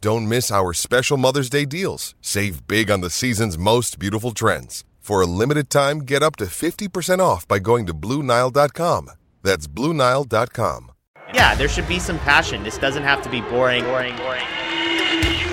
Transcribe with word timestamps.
Don't 0.00 0.28
miss 0.28 0.52
our 0.52 0.72
special 0.72 1.16
Mother's 1.16 1.50
Day 1.50 1.64
deals. 1.64 2.14
Save 2.20 2.68
big 2.68 2.88
on 2.88 3.00
the 3.00 3.10
season's 3.10 3.58
most 3.58 3.98
beautiful 3.98 4.30
trends. 4.30 4.84
For 5.00 5.20
a 5.20 5.26
limited 5.26 5.70
time, 5.70 6.00
get 6.00 6.22
up 6.22 6.36
to 6.36 6.44
50% 6.44 7.18
off 7.18 7.48
by 7.48 7.58
going 7.58 7.86
to 7.86 7.94
Bluenile.com. 7.94 9.10
That's 9.42 9.66
Bluenile.com. 9.66 10.92
Yeah, 11.34 11.54
there 11.56 11.68
should 11.68 11.88
be 11.88 11.98
some 11.98 12.18
passion. 12.20 12.62
This 12.62 12.78
doesn't 12.78 13.02
have 13.02 13.22
to 13.22 13.30
be 13.30 13.40
boring, 13.40 13.84
boring, 13.84 14.16
boring. 14.16 14.44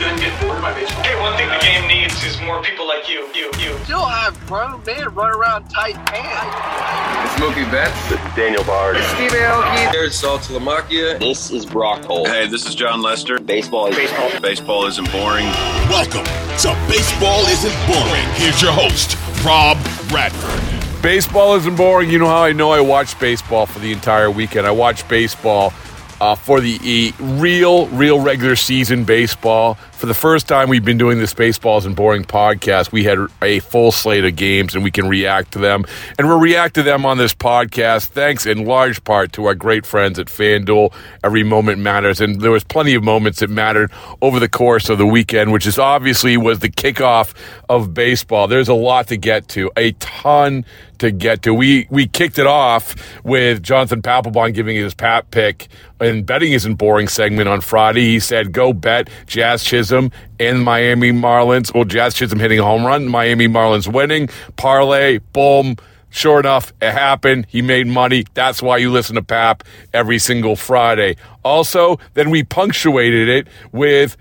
You 0.06 0.12
couldn't 0.12 0.30
get 0.30 0.42
bored 0.44 0.62
by 0.62 0.72
baseball. 0.72 1.04
Hey, 1.04 1.20
one 1.20 1.36
thing 1.36 1.50
the 1.50 1.58
game 1.66 1.88
needs 1.88 2.24
is 2.24 2.40
more 2.42 2.62
people 2.62 2.88
like 2.88 3.10
you, 3.10 3.28
you, 3.34 3.50
you. 3.58 3.76
Still 3.86 4.06
have 4.06 4.40
grown 4.46 4.84
men 4.86 5.12
run 5.16 5.36
around 5.36 5.68
tight 5.68 5.96
pants. 6.06 7.34
It's 7.34 7.42
Mookie 7.42 7.70
Betts. 7.72 8.10
This 8.10 8.20
is 8.20 8.36
Daniel 8.36 8.64
Bard. 8.66 8.98
Steve 8.98 9.32
Aoki. 9.32 9.92
There's 9.92 10.14
Saltalamacchia. 10.22 11.18
This 11.18 11.50
is 11.50 11.66
Brock 11.66 12.04
Holt. 12.06 12.28
Hey, 12.28 12.48
this 12.48 12.68
is 12.68 12.76
Jon 12.76 13.02
Lester. 13.02 13.40
Baseball 13.40 13.88
is 13.88 13.96
baseball. 13.96 14.30
Baseball 14.42 14.86
isn't 14.86 15.12
boring. 15.12 15.46
Welcome 15.90 16.26
to 16.60 16.78
Baseball 16.88 17.42
Isn't 17.48 17.88
Boring. 17.88 18.26
Here's 18.36 18.62
your 18.62 18.74
host, 18.74 19.18
Rob 19.44 19.76
Bradford. 20.10 21.02
Baseball 21.02 21.56
isn't 21.56 21.76
boring. 21.78 22.12
You 22.12 22.20
know 22.20 22.28
how 22.28 22.44
I 22.44 22.54
know 22.54 22.70
I 22.70 22.80
watched 22.80 23.20
baseball 23.20 23.66
for 23.66 23.80
the 23.80 23.92
entire 23.92 24.30
weekend. 24.30 24.68
I 24.68 24.72
watched 24.72 25.10
baseball 25.10 25.74
uh, 26.22 26.36
for 26.36 26.62
the 26.62 26.80
e- 26.82 27.14
real, 27.20 27.88
real 27.88 28.20
regular 28.20 28.56
season 28.56 29.04
baseball. 29.04 29.78
For 30.06 30.10
the 30.10 30.14
first 30.14 30.48
time, 30.48 30.70
we've 30.70 30.86
been 30.86 31.00
doing 31.00 31.18
this 31.18 31.34
Baseball 31.34 31.80
Isn't 31.80 31.96
Boring 31.96 32.26
podcast. 32.26 32.92
We 32.92 33.06
had 33.06 33.18
a 33.42 33.58
full 33.62 33.92
slate 33.92 34.24
of 34.24 34.36
games 34.36 34.76
and 34.76 34.84
we 34.84 34.92
can 34.92 35.08
react 35.08 35.54
to 35.54 35.58
them. 35.58 35.84
And 36.20 36.28
we'll 36.28 36.40
react 36.40 36.76
to 36.76 36.84
them 36.84 37.08
on 37.08 37.18
this 37.18 37.34
podcast, 37.34 38.10
thanks 38.10 38.46
in 38.46 38.66
large 38.66 39.04
part 39.04 39.34
to 39.34 39.46
our 39.46 39.56
great 39.56 39.84
friends 39.84 40.20
at 40.20 40.28
FanDuel. 40.28 40.94
Every 41.24 41.42
moment 41.42 41.80
matters. 41.80 42.22
And 42.22 42.40
there 42.40 42.52
was 42.52 42.64
plenty 42.64 42.94
of 42.94 43.04
moments 43.04 43.40
that 43.40 43.50
mattered 43.50 43.92
over 44.22 44.40
the 44.40 44.48
course 44.48 44.90
of 44.90 45.00
the 45.00 45.08
weekend, 45.08 45.52
which 45.52 45.66
is 45.66 45.80
obviously 45.80 46.38
was 46.38 46.60
the 46.60 46.70
kickoff 46.70 47.34
of 47.68 47.96
baseball. 47.96 48.48
There's 48.48 48.70
a 48.70 48.76
lot 48.76 49.08
to 49.08 49.18
get 49.18 49.48
to, 49.50 49.72
a 49.76 49.94
ton 49.94 50.66
to 51.00 51.12
get 51.12 51.42
to. 51.44 51.54
We 51.54 51.88
we 51.90 52.08
kicked 52.08 52.40
it 52.40 52.48
off 52.48 52.96
with 53.24 53.64
Jonathan 53.64 54.02
Papelbon 54.02 54.54
giving 54.54 54.76
his 54.76 54.94
Pap 54.94 55.30
pick 55.32 55.68
and 56.00 56.26
betting 56.26 56.52
isn't 56.52 56.76
boring 56.76 57.08
segment 57.08 57.48
on 57.48 57.62
Friday. 57.62 58.02
He 58.02 58.20
said, 58.20 58.52
"Go 58.52 58.74
bet 58.74 59.10
Jazz 59.28 59.64
Chisholm 59.64 59.95
and 60.40 60.64
Miami 60.64 61.12
Marlins." 61.12 61.74
Well, 61.74 61.86
Jazz 61.86 62.14
Chisholm 62.14 62.40
hitting 62.40 62.60
a 62.60 62.64
home 62.64 62.86
run, 62.86 63.08
Miami 63.08 63.48
Marlins 63.48 63.92
winning. 63.92 64.30
Parlay, 64.56 65.20
boom. 65.34 65.78
Sure 66.10 66.40
enough, 66.40 66.72
it 66.82 66.92
happened. 66.92 67.46
He 67.50 67.62
made 67.62 67.88
money. 67.88 68.24
That's 68.36 68.62
why 68.62 68.78
you 68.78 68.90
listen 68.90 69.16
to 69.16 69.22
Pap 69.22 69.64
every 69.94 70.18
single 70.18 70.56
Friday. 70.56 71.18
Also, 71.44 72.00
then 72.14 72.30
we 72.30 72.44
punctuated 72.44 73.28
it 73.28 73.48
with 73.74 74.16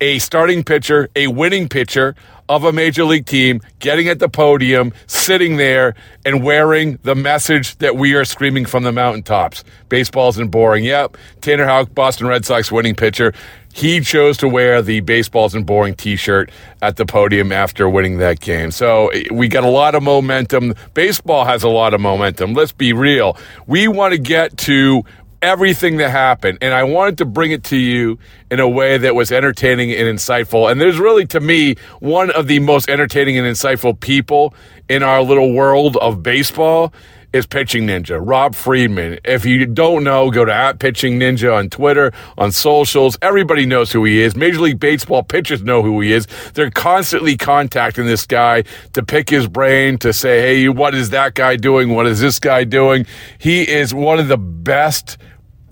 a 0.00 0.18
starting 0.20 0.64
pitcher, 0.64 1.08
a 1.14 1.26
winning 1.26 1.68
pitcher 1.68 2.14
of 2.48 2.64
a 2.64 2.72
major 2.72 3.04
league 3.04 3.26
team 3.26 3.60
getting 3.78 4.08
at 4.08 4.18
the 4.18 4.28
podium, 4.28 4.92
sitting 5.06 5.56
there, 5.56 5.94
and 6.24 6.42
wearing 6.42 6.98
the 7.02 7.14
message 7.14 7.76
that 7.78 7.96
we 7.96 8.14
are 8.14 8.24
screaming 8.24 8.64
from 8.66 8.82
the 8.82 8.92
mountaintops. 8.92 9.64
Baseball 9.88 10.28
isn't 10.30 10.50
boring. 10.50 10.84
Yep. 10.84 11.16
Tanner 11.40 11.66
Houck, 11.66 11.94
Boston 11.94 12.26
Red 12.26 12.44
Sox 12.44 12.70
winning 12.70 12.94
pitcher. 12.94 13.32
He 13.74 14.00
chose 14.02 14.36
to 14.36 14.48
wear 14.48 14.82
the 14.82 15.00
Baseball 15.00 15.46
Isn't 15.46 15.64
Boring 15.64 15.96
t 15.96 16.14
shirt 16.14 16.52
at 16.80 16.94
the 16.94 17.04
podium 17.04 17.50
after 17.50 17.88
winning 17.88 18.18
that 18.18 18.38
game. 18.38 18.70
So 18.70 19.08
eh, 19.08 19.24
we 19.32 19.48
got 19.48 19.64
a 19.64 19.68
lot 19.68 19.96
of 19.96 20.02
momentum. 20.04 20.74
Baseball 20.94 21.44
has 21.44 21.64
a 21.64 21.68
lot 21.68 21.92
of 21.92 22.00
momentum. 22.00 22.54
Let's 22.54 22.70
be 22.70 22.92
real. 22.92 23.36
We 23.66 23.88
want 23.88 24.12
to 24.12 24.18
get 24.18 24.56
to 24.58 25.02
everything 25.42 25.96
that 25.96 26.10
happened. 26.10 26.58
And 26.62 26.72
I 26.72 26.84
wanted 26.84 27.18
to 27.18 27.24
bring 27.24 27.50
it 27.50 27.64
to 27.64 27.76
you 27.76 28.16
in 28.48 28.60
a 28.60 28.68
way 28.68 28.96
that 28.96 29.16
was 29.16 29.32
entertaining 29.32 29.90
and 29.90 30.02
insightful. 30.02 30.70
And 30.70 30.80
there's 30.80 31.00
really, 31.00 31.26
to 31.26 31.40
me, 31.40 31.74
one 31.98 32.30
of 32.30 32.46
the 32.46 32.60
most 32.60 32.88
entertaining 32.88 33.38
and 33.38 33.46
insightful 33.46 33.98
people 33.98 34.54
in 34.88 35.02
our 35.02 35.20
little 35.20 35.52
world 35.52 35.96
of 35.96 36.22
baseball 36.22 36.92
is 37.34 37.46
Pitching 37.46 37.88
Ninja, 37.88 38.20
Rob 38.22 38.54
Friedman. 38.54 39.18
If 39.24 39.44
you 39.44 39.66
don't 39.66 40.04
know, 40.04 40.30
go 40.30 40.44
to 40.44 40.54
at 40.54 40.78
Pitching 40.78 41.18
Ninja 41.18 41.52
on 41.52 41.68
Twitter, 41.68 42.12
on 42.38 42.52
socials. 42.52 43.18
Everybody 43.20 43.66
knows 43.66 43.90
who 43.90 44.04
he 44.04 44.20
is. 44.20 44.36
Major 44.36 44.60
League 44.60 44.78
Baseball 44.78 45.24
pitchers 45.24 45.60
know 45.60 45.82
who 45.82 46.00
he 46.00 46.12
is. 46.12 46.28
They're 46.54 46.70
constantly 46.70 47.36
contacting 47.36 48.06
this 48.06 48.24
guy 48.24 48.62
to 48.92 49.02
pick 49.04 49.28
his 49.28 49.48
brain, 49.48 49.98
to 49.98 50.12
say, 50.12 50.42
hey, 50.42 50.68
what 50.68 50.94
is 50.94 51.10
that 51.10 51.34
guy 51.34 51.56
doing? 51.56 51.92
What 51.92 52.06
is 52.06 52.20
this 52.20 52.38
guy 52.38 52.62
doing? 52.62 53.04
He 53.38 53.68
is 53.68 53.92
one 53.92 54.20
of 54.20 54.28
the 54.28 54.38
best 54.38 55.18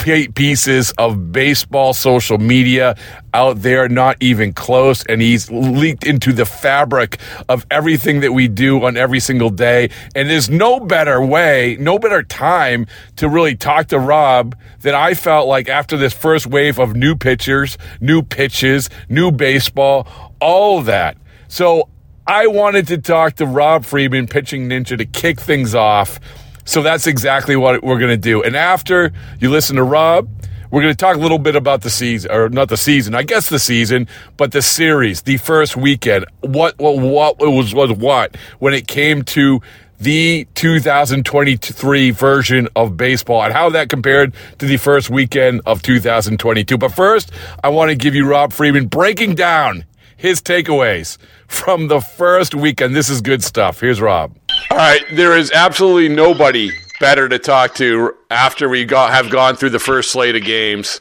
pieces 0.02 0.92
of 0.98 1.32
baseball 1.32 1.94
social 1.94 2.38
media 2.38 2.96
out 3.34 3.62
there, 3.62 3.88
not 3.88 4.16
even 4.20 4.52
close. 4.52 5.04
And 5.06 5.22
he's 5.22 5.50
leaked 5.50 6.04
into 6.04 6.32
the 6.32 6.44
fabric 6.44 7.18
of 7.48 7.66
everything 7.70 8.20
that 8.20 8.32
we 8.32 8.48
do 8.48 8.84
on 8.84 8.96
every 8.96 9.20
single 9.20 9.50
day. 9.50 9.90
And 10.14 10.28
there's 10.28 10.50
no 10.50 10.80
better 10.80 11.24
way, 11.24 11.76
no 11.80 11.98
better 11.98 12.22
time 12.22 12.86
to 13.16 13.28
really 13.28 13.56
talk 13.56 13.88
to 13.88 13.98
Rob 13.98 14.56
than 14.80 14.94
I 14.94 15.14
felt 15.14 15.48
like 15.48 15.68
after 15.68 15.96
this 15.96 16.12
first 16.12 16.46
wave 16.46 16.78
of 16.78 16.94
new 16.94 17.14
pitchers, 17.14 17.78
new 18.00 18.22
pitches, 18.22 18.90
new 19.08 19.30
baseball, 19.30 20.06
all 20.40 20.82
that. 20.82 21.16
So 21.48 21.88
I 22.26 22.46
wanted 22.46 22.86
to 22.88 22.98
talk 22.98 23.34
to 23.36 23.46
Rob 23.46 23.84
Friedman, 23.84 24.26
pitching 24.26 24.68
ninja, 24.68 24.96
to 24.98 25.04
kick 25.04 25.40
things 25.40 25.74
off 25.74 26.20
so 26.64 26.82
that's 26.82 27.06
exactly 27.06 27.56
what 27.56 27.82
we're 27.82 27.98
going 27.98 28.10
to 28.10 28.16
do. 28.16 28.42
And 28.42 28.56
after 28.56 29.12
you 29.40 29.50
listen 29.50 29.76
to 29.76 29.82
Rob, 29.82 30.28
we're 30.70 30.80
going 30.80 30.94
to 30.94 30.96
talk 30.96 31.16
a 31.16 31.20
little 31.20 31.38
bit 31.38 31.54
about 31.54 31.82
the 31.82 31.90
season, 31.90 32.30
or 32.32 32.48
not 32.48 32.70
the 32.70 32.78
season, 32.78 33.14
I 33.14 33.24
guess 33.24 33.50
the 33.50 33.58
season, 33.58 34.08
but 34.38 34.52
the 34.52 34.62
series, 34.62 35.22
the 35.22 35.36
first 35.36 35.76
weekend. 35.76 36.24
What, 36.40 36.78
what, 36.78 36.98
what 36.98 37.38
was, 37.38 37.74
was 37.74 37.92
what 37.92 38.36
when 38.58 38.72
it 38.72 38.88
came 38.88 39.22
to 39.24 39.60
the 40.00 40.48
2023 40.54 42.10
version 42.10 42.68
of 42.74 42.96
baseball 42.96 43.42
and 43.44 43.52
how 43.52 43.70
that 43.70 43.88
compared 43.88 44.34
to 44.58 44.66
the 44.66 44.76
first 44.76 45.10
weekend 45.10 45.60
of 45.66 45.82
2022. 45.82 46.76
But 46.76 46.92
first, 46.92 47.30
I 47.62 47.68
want 47.68 47.90
to 47.90 47.94
give 47.94 48.14
you 48.14 48.26
Rob 48.26 48.52
Friedman 48.52 48.86
breaking 48.86 49.34
down 49.34 49.84
his 50.16 50.40
takeaways 50.40 51.18
from 51.46 51.88
the 51.88 52.00
first 52.00 52.54
weekend. 52.54 52.96
This 52.96 53.08
is 53.08 53.20
good 53.20 53.44
stuff. 53.44 53.80
Here's 53.80 54.00
Rob. 54.00 54.34
All 54.70 54.78
right, 54.78 55.02
there 55.12 55.36
is 55.36 55.50
absolutely 55.50 56.08
nobody 56.14 56.70
better 57.00 57.28
to 57.28 57.38
talk 57.38 57.74
to 57.74 58.16
after 58.30 58.68
we 58.68 58.84
got, 58.84 59.12
have 59.12 59.30
gone 59.30 59.56
through 59.56 59.70
the 59.70 59.78
first 59.78 60.10
slate 60.10 60.36
of 60.36 60.42
games 60.42 61.00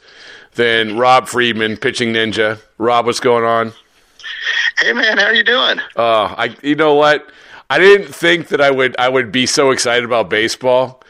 than 0.56 0.98
Rob 0.98 1.28
Friedman, 1.28 1.78
pitching 1.78 2.14
ninja. 2.14 2.60
Rob, 2.78 3.06
what's 3.06 3.20
going 3.20 3.46
on? 3.46 3.74
Hey 4.80 4.94
man, 4.94 5.18
how 5.18 5.26
are 5.26 5.34
you 5.34 5.44
doing? 5.44 5.80
Uh, 5.96 6.34
I 6.38 6.56
you 6.64 6.76
know 6.76 6.96
what? 6.96 7.32
I 7.70 7.80
didn't 7.80 8.14
think 8.14 8.50
that 8.50 8.60
I 8.60 8.72
would 8.72 8.96
I 9.00 9.08
would 9.08 9.32
be 9.32 9.46
so 9.46 9.72
excited 9.72 10.04
about 10.04 10.30
baseball, 10.30 11.02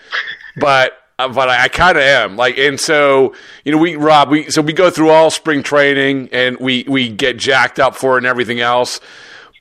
but 0.57 0.93
uh, 1.17 1.29
but 1.29 1.49
I, 1.49 1.63
I 1.63 1.67
kind 1.67 1.97
of 1.97 2.03
am 2.03 2.35
like, 2.35 2.57
and 2.57 2.79
so 2.79 3.33
you 3.63 3.71
know, 3.71 3.77
we 3.77 3.95
Rob, 3.95 4.29
we 4.29 4.49
so 4.51 4.61
we 4.61 4.73
go 4.73 4.89
through 4.89 5.09
all 5.09 5.31
spring 5.31 5.63
training 5.63 6.29
and 6.31 6.57
we 6.59 6.85
we 6.87 7.09
get 7.09 7.37
jacked 7.37 7.79
up 7.79 7.95
for 7.95 8.15
it 8.15 8.19
and 8.19 8.27
everything 8.27 8.59
else. 8.59 8.99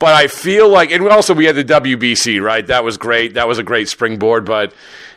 But 0.00 0.14
I 0.14 0.28
feel 0.28 0.68
like, 0.68 0.90
and 0.90 1.06
also 1.08 1.34
we 1.34 1.44
had 1.44 1.56
the 1.56 1.64
WBC, 1.64 2.42
right? 2.42 2.66
That 2.66 2.84
was 2.84 2.96
great. 2.96 3.34
That 3.34 3.46
was 3.46 3.58
a 3.58 3.62
great 3.62 3.88
springboard. 3.88 4.46
But 4.46 4.72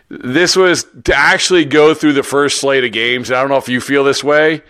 this 0.10 0.56
was 0.56 0.86
to 1.06 1.16
actually 1.16 1.66
go 1.66 1.94
through 1.94 2.14
the 2.14 2.22
first 2.22 2.60
slate 2.60 2.84
of 2.84 2.92
games. 2.92 3.32
I 3.32 3.40
don't 3.40 3.50
know 3.50 3.58
if 3.58 3.70
you 3.70 3.80
feel 3.80 4.04
this 4.04 4.24
way. 4.24 4.62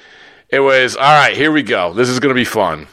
It 0.49 0.59
was 0.59 0.95
all 0.95 1.01
right. 1.01 1.35
Here 1.35 1.51
we 1.51 1.63
go. 1.63 1.93
This 1.93 2.09
is 2.09 2.19
going 2.19 2.29
to 2.29 2.39
be 2.39 2.45
fun. 2.45 2.87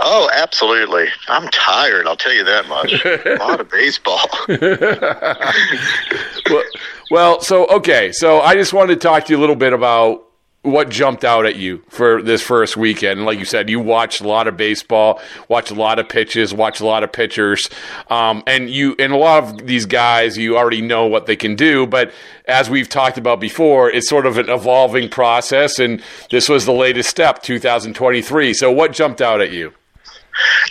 Oh, 0.00 0.30
absolutely. 0.34 1.06
I'm 1.28 1.48
tired. 1.48 2.06
I'll 2.06 2.16
tell 2.16 2.34
you 2.34 2.44
that 2.44 2.68
much. 2.68 2.92
a 3.04 3.42
lot 3.42 3.58
of 3.58 3.70
baseball. 3.70 4.20
well, 6.50 6.64
well, 7.10 7.40
so 7.40 7.66
okay. 7.68 8.12
So 8.12 8.40
I 8.40 8.54
just 8.54 8.74
wanted 8.74 9.00
to 9.00 9.02
talk 9.08 9.24
to 9.24 9.32
you 9.32 9.38
a 9.38 9.40
little 9.40 9.56
bit 9.56 9.72
about 9.72 10.27
what 10.62 10.88
jumped 10.88 11.24
out 11.24 11.46
at 11.46 11.56
you 11.56 11.82
for 11.88 12.20
this 12.20 12.42
first 12.42 12.76
weekend? 12.76 13.24
Like 13.24 13.38
you 13.38 13.44
said, 13.44 13.70
you 13.70 13.80
watched 13.80 14.20
a 14.20 14.28
lot 14.28 14.48
of 14.48 14.56
baseball, 14.56 15.20
watched 15.48 15.70
a 15.70 15.74
lot 15.74 15.98
of 15.98 16.08
pitches, 16.08 16.52
watched 16.52 16.80
a 16.80 16.86
lot 16.86 17.04
of 17.04 17.12
pitchers, 17.12 17.70
um, 18.10 18.42
and 18.46 18.68
you 18.68 18.96
and 18.98 19.12
a 19.12 19.16
lot 19.16 19.44
of 19.44 19.66
these 19.66 19.86
guys 19.86 20.36
you 20.36 20.56
already 20.56 20.82
know 20.82 21.06
what 21.06 21.26
they 21.26 21.36
can 21.36 21.54
do. 21.54 21.86
But 21.86 22.12
as 22.46 22.68
we've 22.68 22.88
talked 22.88 23.18
about 23.18 23.40
before, 23.40 23.90
it's 23.90 24.08
sort 24.08 24.26
of 24.26 24.36
an 24.38 24.50
evolving 24.50 25.08
process, 25.08 25.78
and 25.78 26.02
this 26.30 26.48
was 26.48 26.64
the 26.64 26.72
latest 26.72 27.08
step, 27.08 27.42
2023. 27.42 28.52
So, 28.54 28.72
what 28.72 28.92
jumped 28.92 29.20
out 29.20 29.40
at 29.40 29.52
you? 29.52 29.72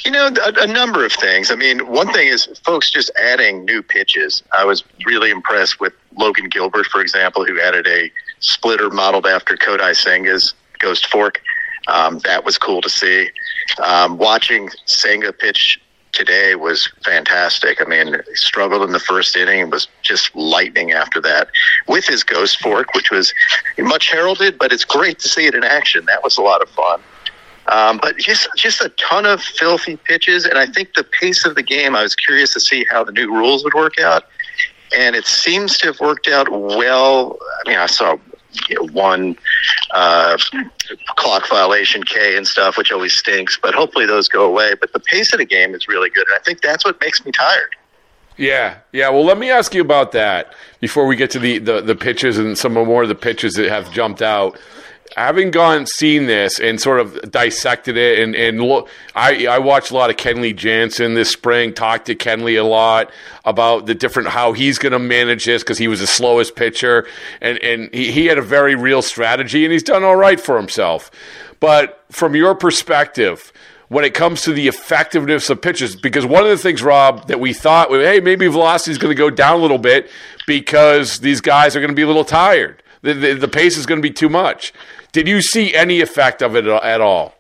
You 0.06 0.12
know, 0.12 0.28
a, 0.28 0.64
a, 0.64 0.68
number 0.68 1.06
of 1.06 1.12
things. 1.12 1.52
I 1.52 1.56
mean, 1.56 1.80
one 1.88 2.12
thing 2.14 2.30
is 2.30 2.46
folks 2.64 2.90
just 2.90 3.12
adding 3.22 3.66
new 3.66 3.84
pitches. 3.84 4.42
I 4.58 4.64
was 4.64 4.84
really 5.06 5.30
impressed 5.30 5.82
with 5.82 5.94
Logan 6.16 6.48
Gilbert, 6.48 6.86
for 6.86 7.02
example, 7.02 7.46
who 7.46 7.60
added 7.60 7.86
a 7.86 8.10
splitter 8.40 8.90
modeled 8.90 9.26
after 9.26 9.56
Kodai 9.56 9.96
Senga's 9.96 10.54
Ghost 10.80 11.08
Fork. 11.08 11.42
Um, 11.88 12.20
that 12.20 12.44
was 12.44 12.58
cool 12.58 12.82
to 12.82 12.90
see. 12.90 13.30
Um, 13.84 14.18
watching 14.18 14.70
Senga 14.86 15.32
pitch 15.32 15.80
today 16.12 16.56
was 16.56 16.92
fantastic. 17.04 17.82
I 17.82 17.86
mean, 17.86 18.18
struggled 18.34 18.84
in 18.84 18.92
the 18.92 19.00
first 19.00 19.36
inning 19.36 19.70
was 19.70 19.88
just 20.02 20.36
lightning 20.36 20.92
after 20.92 21.22
that 21.22 21.50
with 21.88 22.06
his 22.06 22.24
Ghost 22.24 22.60
Fork, 22.60 22.94
which 22.94 23.12
was 23.12 23.34
much 23.78 24.10
heralded, 24.10 24.58
but 24.58 24.74
it's 24.74 24.84
great 24.84 25.20
to 25.20 25.30
see 25.30 25.46
it 25.46 25.56
in 25.56 25.64
action. 25.64 26.06
That 26.06 26.24
was 26.24 26.38
a 26.38 26.42
lot 26.42 26.62
of 26.62 26.70
fun. 26.70 27.02
Um, 27.68 28.00
but 28.02 28.18
just 28.18 28.48
just 28.56 28.82
a 28.82 28.90
ton 28.90 29.26
of 29.26 29.42
filthy 29.42 29.98
pitches, 29.98 30.46
and 30.46 30.58
I 30.58 30.66
think 30.66 30.94
the 30.94 31.04
pace 31.04 31.46
of 31.46 31.56
the 31.56 31.64
game. 31.64 31.98
I 31.98 32.04
was 32.04 32.16
curious 32.16 32.54
to 32.54 32.62
see 32.62 32.86
how 32.90 33.04
the 33.04 33.12
new 33.12 33.32
rules 33.32 33.64
would 33.66 33.74
work 33.74 34.00
out 34.00 34.24
and 34.96 35.16
it 35.16 35.26
seems 35.26 35.78
to 35.80 35.88
have 35.88 36.00
worked 36.00 36.28
out 36.28 36.50
well. 36.52 37.38
I 37.66 37.70
mean, 37.70 37.78
I 37.78 37.88
saw 37.88 38.18
one 38.92 39.38
uh, 39.92 40.38
clock 41.16 41.48
violation 41.50 42.04
K 42.04 42.38
and 42.38 42.48
stuff, 42.48 42.78
which 42.78 42.92
always 42.92 43.14
stinks, 43.14 43.58
but 43.62 43.74
hopefully 43.74 44.06
those 44.06 44.28
go 44.28 44.46
away. 44.46 44.74
But 44.80 44.94
the 44.94 45.00
pace 45.00 45.34
of 45.34 45.40
the 45.40 45.46
game 45.46 45.76
is 45.76 45.88
really 45.88 46.10
good, 46.10 46.28
and 46.28 46.36
I 46.36 46.40
think 46.44 46.62
that's 46.62 46.86
what 46.86 47.00
makes 47.02 47.26
me 47.26 47.32
tired. 47.32 47.76
Yeah, 48.38 48.78
yeah. 48.92 49.10
Well, 49.10 49.26
let 49.26 49.38
me 49.38 49.50
ask 49.50 49.74
you 49.74 49.82
about 49.82 50.12
that 50.12 50.54
before 50.80 51.08
we 51.08 51.16
get 51.16 51.32
to 51.32 51.40
the, 51.40 51.58
the, 51.58 51.82
the 51.82 51.96
pitches 51.96 52.38
and 52.38 52.56
some 52.56 52.74
more 52.74 53.02
of 53.02 53.10
the 53.10 53.16
pitches 53.16 53.56
that 53.56 53.68
have 53.70 53.92
jumped 53.92 54.22
out 54.22 54.60
having 55.18 55.50
gone 55.50 55.88
seen 55.88 56.28
this 56.28 56.60
and 56.60 56.80
sort 56.80 57.00
of 57.00 57.32
dissected 57.32 57.98
it 57.98 58.20
and 58.20 58.36
and 58.36 58.62
look 58.62 58.88
I 59.16 59.48
I 59.48 59.58
watched 59.58 59.90
a 59.90 59.96
lot 59.96 60.12
of 60.12 60.16
Kenley 60.16 60.56
Jansen 60.56 61.16
this 61.16 61.32
spring 61.32 61.74
talked 61.74 62.06
to 62.06 62.16
Kenley 62.16 62.60
a 62.60 62.64
lot 62.64 63.12
about 63.44 63.88
the 63.88 63.96
different 63.96 64.30
how 64.30 64.54
he's 64.54 64.78
going 64.78 64.92
to 64.92 65.00
manage 65.00 65.46
this 65.46 65.64
because 65.64 65.80
he 65.80 65.88
was 65.88 66.00
the 66.00 66.08
slowest 66.08 66.56
pitcher. 66.56 67.08
And 67.42 67.58
and 67.60 67.94
he, 67.94 68.12
he 68.12 68.26
had 68.28 68.38
a 68.38 68.44
very 68.44 68.76
real 68.76 69.02
strategy 69.02 69.66
and 69.66 69.74
he's 69.74 69.84
done 69.84 70.04
all 70.04 70.16
right 70.16 70.40
for 70.40 70.56
himself. 70.56 71.10
But 71.60 72.04
from 72.12 72.36
your 72.36 72.54
perspective 72.54 73.52
when 73.90 74.04
it 74.04 74.14
comes 74.14 74.42
to 74.42 74.52
the 74.52 74.68
effectiveness 74.68 75.50
of 75.50 75.62
pitches 75.62 75.96
because 75.96 76.26
one 76.26 76.44
of 76.44 76.50
the 76.50 76.58
things 76.58 76.84
Rob 76.84 77.28
that 77.28 77.40
we 77.40 77.54
thought 77.54 77.90
hey 77.90 78.20
maybe 78.20 78.46
velocity 78.48 78.92
is 78.92 79.00
going 79.00 79.16
to 79.16 79.18
go 79.18 79.32
down 79.32 79.58
a 79.58 79.62
little 79.62 79.80
bit 79.80 80.10
because 80.46 81.20
these 81.20 81.42
guys 81.42 81.76
are 81.76 81.80
going 81.80 81.90
to 81.90 81.96
be 81.96 82.04
a 82.04 82.08
little 82.08 82.26
tired 82.26 82.84
the, 83.14 83.34
the, 83.34 83.48
pace 83.48 83.78
is 83.78 83.86
going 83.86 84.00
to 84.00 84.08
be 84.08 84.14
too 84.14 84.30
much 84.30 84.74
did 85.12 85.28
you 85.28 85.42
see 85.42 85.74
any 85.74 86.02
effect 86.02 86.42
of 86.42 86.56
it 86.56 86.68
at 86.68 87.02
all? 87.02 87.34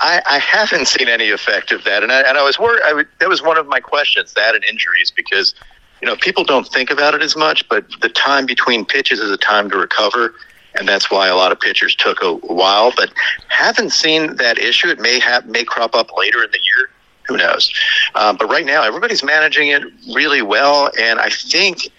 I, 0.00 0.22
I 0.26 0.38
haven't 0.38 0.88
seen 0.88 1.08
any 1.08 1.30
effect 1.30 1.70
of 1.70 1.84
that, 1.84 2.02
and 2.02 2.10
I, 2.10 2.20
and 2.22 2.38
I 2.38 2.42
was 2.42 2.58
worried. 2.58 2.80
I 2.84 3.04
that 3.20 3.28
was 3.28 3.42
one 3.42 3.58
of 3.58 3.66
my 3.66 3.80
questions, 3.80 4.32
that 4.32 4.54
and 4.54 4.64
injuries, 4.64 5.12
because 5.14 5.54
you 6.00 6.06
know 6.06 6.16
people 6.16 6.42
don't 6.42 6.66
think 6.66 6.90
about 6.90 7.14
it 7.14 7.22
as 7.22 7.36
much, 7.36 7.68
but 7.68 7.84
the 8.00 8.08
time 8.08 8.46
between 8.46 8.84
pitches 8.84 9.20
is 9.20 9.30
a 9.30 9.36
time 9.36 9.70
to 9.70 9.76
recover, 9.76 10.34
and 10.74 10.88
that's 10.88 11.10
why 11.10 11.28
a 11.28 11.36
lot 11.36 11.52
of 11.52 11.60
pitchers 11.60 11.94
took 11.94 12.22
a 12.22 12.34
while. 12.34 12.92
But 12.96 13.12
haven't 13.48 13.90
seen 13.90 14.36
that 14.36 14.58
issue. 14.58 14.88
It 14.88 14.98
may 14.98 15.20
have 15.20 15.46
may 15.46 15.64
crop 15.64 15.94
up 15.94 16.16
later 16.16 16.42
in 16.42 16.50
the 16.50 16.60
year. 16.60 16.88
Who 17.28 17.36
knows? 17.36 17.72
Um, 18.14 18.36
but 18.36 18.48
right 18.48 18.66
now, 18.66 18.82
everybody's 18.82 19.22
managing 19.22 19.68
it 19.68 19.84
really 20.14 20.42
well, 20.42 20.90
and 20.98 21.20
I 21.20 21.28
think 21.28 21.90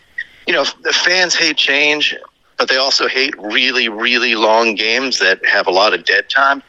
you 0.48 0.54
know 0.54 0.66
the 0.82 0.92
fans 0.92 1.36
hate 1.36 1.56
change 1.56 2.16
but 2.64 2.70
they 2.70 2.78
also 2.78 3.10
hate 3.10 3.38
really, 3.38 3.90
really 3.90 4.36
long 4.36 4.74
games 4.74 5.20
that 5.20 5.46
have 5.46 5.68
a 5.68 5.70
lot 5.70 5.94
of 5.94 6.06
dead 6.06 6.30
time. 6.30 6.64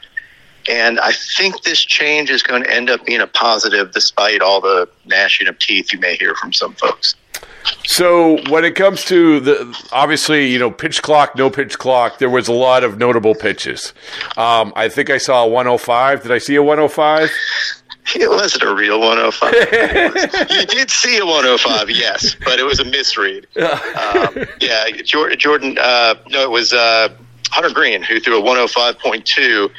And 0.69 0.99
I 0.99 1.12
think 1.12 1.62
this 1.62 1.85
change 1.85 2.31
is 2.31 2.43
going 2.43 2.64
to 2.64 2.69
end 2.75 2.91
up 2.91 3.06
being 3.06 3.20
a 3.20 3.29
positive 3.29 3.93
despite 3.93 4.43
all 4.43 4.61
the 4.61 4.88
gnashing 5.05 5.46
of 5.46 5.56
teeth 5.61 5.93
you 5.93 6.00
may 6.00 6.17
hear 6.17 6.35
from 6.35 6.52
some 6.52 6.75
folks. 6.75 7.14
So 7.85 8.43
when 8.50 8.64
it 8.64 8.75
comes 8.75 9.05
to 9.05 9.38
the 9.38 9.87
obviously, 9.93 10.50
you 10.50 10.58
know, 10.58 10.73
pitch 10.73 11.00
clock, 11.00 11.37
no 11.37 11.49
pitch 11.49 11.79
clock, 11.79 12.19
there 12.19 12.29
was 12.29 12.49
a 12.49 12.52
lot 12.52 12.82
of 12.82 12.99
notable 12.99 13.37
pitches. 13.37 13.93
Um, 14.37 14.73
I 14.75 14.88
think 14.88 15.11
I 15.11 15.19
saw 15.19 15.44
a 15.44 15.49
105. 15.49 16.25
Did 16.25 16.32
I 16.32 16.38
see 16.38 16.56
a 16.56 16.62
105? 16.62 17.31
It 18.17 18.29
wasn't 18.29 18.65
a 18.65 18.75
real 18.75 19.01
105. 19.01 19.53
you 20.51 20.67
did 20.67 20.91
see 20.91 21.19
a 21.19 21.25
105, 21.25 21.91
yes, 21.91 22.37
but 22.45 22.59
it 22.59 22.65
was 22.65 22.79
a 22.79 22.85
misread. 22.85 23.47
Um, 23.56 24.45
yeah, 24.61 24.91
Jordan. 25.03 25.79
Uh, 25.79 26.15
no, 26.29 26.43
it 26.43 26.51
was 26.51 26.73
uh, 26.73 27.09
Hunter 27.51 27.71
Greene 27.71 28.03
who 28.03 28.21
threw 28.21 28.39
a 28.39 28.43
105.2 28.43 29.71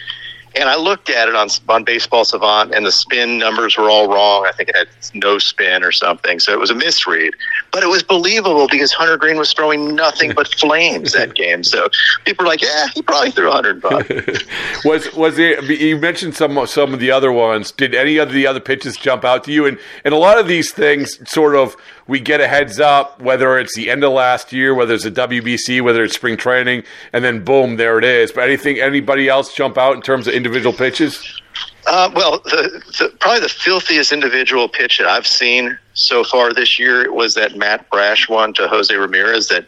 and 0.55 0.69
I 0.69 0.75
looked 0.75 1.09
at 1.09 1.27
it 1.27 1.35
on 1.35 1.49
on 1.69 1.83
Baseball 1.83 2.25
Savant, 2.25 2.73
and 2.73 2.85
the 2.85 2.91
spin 2.91 3.37
numbers 3.37 3.77
were 3.77 3.89
all 3.89 4.07
wrong. 4.07 4.45
I 4.45 4.51
think 4.51 4.69
it 4.69 4.75
had 4.75 4.87
no 5.13 5.37
spin 5.37 5.83
or 5.83 5.91
something, 5.91 6.39
so 6.39 6.53
it 6.53 6.59
was 6.59 6.69
a 6.69 6.75
misread. 6.75 7.33
But 7.71 7.83
it 7.83 7.87
was 7.87 8.03
believable 8.03 8.67
because 8.69 8.91
Hunter 8.91 9.17
Greene 9.17 9.37
was 9.37 9.53
throwing 9.53 9.95
nothing 9.95 10.33
but 10.33 10.47
flames 10.59 11.13
that 11.13 11.35
game. 11.35 11.63
So 11.63 11.87
people 12.25 12.45
were 12.45 12.49
like, 12.49 12.61
"Yeah, 12.61 12.87
he 12.93 13.01
probably 13.01 13.31
threw 13.31 13.49
105." 13.49 14.47
was 14.85 15.13
was 15.13 15.37
it? 15.37 15.63
You 15.63 15.97
mentioned 15.97 16.35
some 16.35 16.65
some 16.67 16.93
of 16.93 16.99
the 16.99 17.11
other 17.11 17.31
ones. 17.31 17.71
Did 17.71 17.93
any 17.93 18.17
of 18.17 18.31
the 18.31 18.47
other 18.47 18.59
pitches 18.59 18.97
jump 18.97 19.25
out 19.25 19.43
to 19.45 19.51
you? 19.51 19.65
And 19.65 19.77
and 20.03 20.13
a 20.13 20.17
lot 20.17 20.39
of 20.39 20.47
these 20.47 20.71
things 20.71 21.19
sort 21.29 21.55
of 21.55 21.75
we 22.07 22.19
get 22.19 22.39
a 22.39 22.47
heads 22.47 22.79
up, 22.79 23.19
whether 23.21 23.57
it's 23.57 23.75
the 23.75 23.89
end 23.89 24.03
of 24.03 24.11
last 24.11 24.53
year, 24.53 24.73
whether 24.75 24.93
it's 24.93 25.05
a 25.05 25.11
WBC, 25.11 25.81
whether 25.81 26.03
it's 26.03 26.15
spring 26.15 26.37
training, 26.37 26.83
and 27.13 27.23
then 27.23 27.43
boom, 27.43 27.77
there 27.77 27.97
it 27.97 28.03
is. 28.03 28.31
But 28.31 28.43
anything, 28.43 28.79
anybody 28.79 29.27
else 29.27 29.53
jump 29.53 29.77
out 29.77 29.95
in 29.95 30.01
terms 30.01 30.27
of 30.27 30.33
individual 30.33 30.73
pitches? 30.73 31.41
Uh, 31.87 32.11
well, 32.15 32.39
the, 32.45 32.83
the, 32.99 33.09
probably 33.19 33.41
the 33.41 33.49
filthiest 33.49 34.11
individual 34.11 34.67
pitch 34.67 34.97
that 34.97 35.07
I've 35.07 35.27
seen 35.27 35.77
so 35.93 36.23
far 36.23 36.53
this 36.53 36.79
year 36.79 37.11
was 37.11 37.35
that 37.35 37.55
Matt 37.55 37.89
Brash 37.89 38.27
one 38.27 38.53
to 38.53 38.67
Jose 38.67 38.93
Ramirez 38.95 39.47
that 39.49 39.67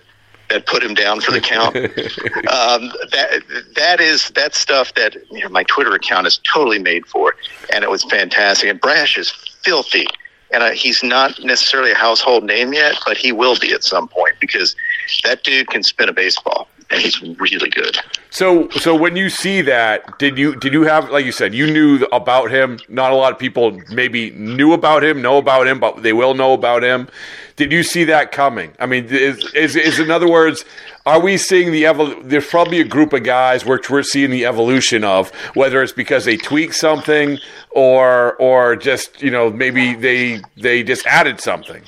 that 0.50 0.66
put 0.66 0.82
him 0.82 0.94
down 0.94 1.20
for 1.20 1.32
the 1.32 1.42
count. 1.42 1.76
um, 1.76 2.92
that 3.12 3.44
that 3.76 4.00
is 4.00 4.30
that 4.32 4.56
stuff 4.56 4.94
that 4.94 5.16
you 5.30 5.42
know, 5.42 5.50
my 5.50 5.64
Twitter 5.64 5.94
account 5.94 6.26
is 6.26 6.40
totally 6.52 6.80
made 6.80 7.06
for, 7.06 7.36
and 7.74 7.84
it 7.84 7.90
was 7.90 8.04
fantastic. 8.06 8.70
And 8.70 8.80
Brash 8.80 9.18
is 9.18 9.30
filthy 9.64 10.08
and 10.52 10.64
uh, 10.64 10.72
he's 10.72 11.04
not 11.04 11.44
necessarily 11.44 11.92
a 11.92 11.96
household 11.96 12.44
name 12.44 12.74
yet, 12.74 12.96
but 13.06 13.18
he 13.18 13.32
will 13.32 13.58
be 13.60 13.74
at 13.74 13.84
some 13.84 14.08
point 14.08 14.36
because 14.40 14.76
that 15.24 15.44
dude 15.44 15.68
can 15.68 15.84
spin 15.84 16.10
a 16.10 16.14
baseball 16.14 16.68
and 16.90 17.02
he's 17.02 17.22
really 17.22 17.70
good. 17.70 17.98
So, 18.30 18.70
so 18.70 18.96
when 18.96 19.16
you 19.16 19.30
see 19.30 19.62
that, 19.62 20.20
did 20.20 20.38
you 20.38 20.56
did 20.56 20.74
you 20.74 20.84
have 20.84 21.10
like 21.10 21.26
you 21.26 21.32
said 21.32 21.54
you 21.54 21.72
knew 21.72 22.06
about 22.12 22.52
him? 22.52 22.80
Not 22.88 23.12
a 23.12 23.16
lot 23.16 23.34
of 23.34 23.40
people 23.40 23.80
maybe 23.92 24.32
knew 24.32 24.74
about 24.74 25.04
him, 25.04 25.22
know 25.22 25.38
about 25.38 25.68
him, 25.68 25.80
but 25.80 26.04
they 26.04 26.14
will 26.14 26.34
know 26.34 26.54
about 26.54 26.84
him. 26.84 27.08
Did 27.56 27.72
you 27.72 27.84
see 27.84 28.04
that 28.06 28.32
coming? 28.32 28.74
I 28.80 28.86
mean, 28.86 29.06
is 29.06 29.54
is, 29.54 29.76
is 29.76 30.00
in 30.00 30.12
other 30.12 30.30
words, 30.30 30.64
are 31.06 31.20
we 31.20 31.38
seeing 31.38 31.72
the 31.72 31.84
evol- 31.84 32.22
There's 32.24 32.48
probably 32.48 32.80
a 32.80 32.86
group 32.86 33.14
of 33.14 33.24
guys 33.24 33.66
which 33.66 33.90
we're 33.90 34.04
seeing 34.04 34.30
the 34.30 34.46
evolution 34.46 35.04
of, 35.04 35.32
whether 35.56 35.82
it's 35.82 35.94
because 35.94 36.26
they 36.26 36.38
tweaked 36.38 36.76
something 36.76 37.40
or 37.72 38.36
or 38.36 38.76
just 38.76 39.22
you 39.22 39.32
know 39.32 39.50
maybe 39.50 39.96
they 39.96 40.42
they 40.58 40.84
just 40.84 41.08
added 41.08 41.40
something. 41.40 41.82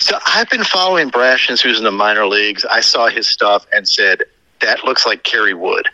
So 0.00 0.18
I've 0.26 0.48
been 0.50 0.64
following 0.64 1.08
Brash 1.08 1.46
since 1.46 1.62
he 1.62 1.68
was 1.68 1.78
in 1.78 1.84
the 1.84 1.90
minor 1.90 2.26
leagues. 2.26 2.64
I 2.64 2.80
saw 2.80 3.08
his 3.08 3.28
stuff 3.28 3.66
and 3.72 3.86
said 3.88 4.24
that 4.60 4.84
looks 4.84 5.06
like 5.06 5.22
Kerry 5.22 5.54
Wood. 5.54 5.88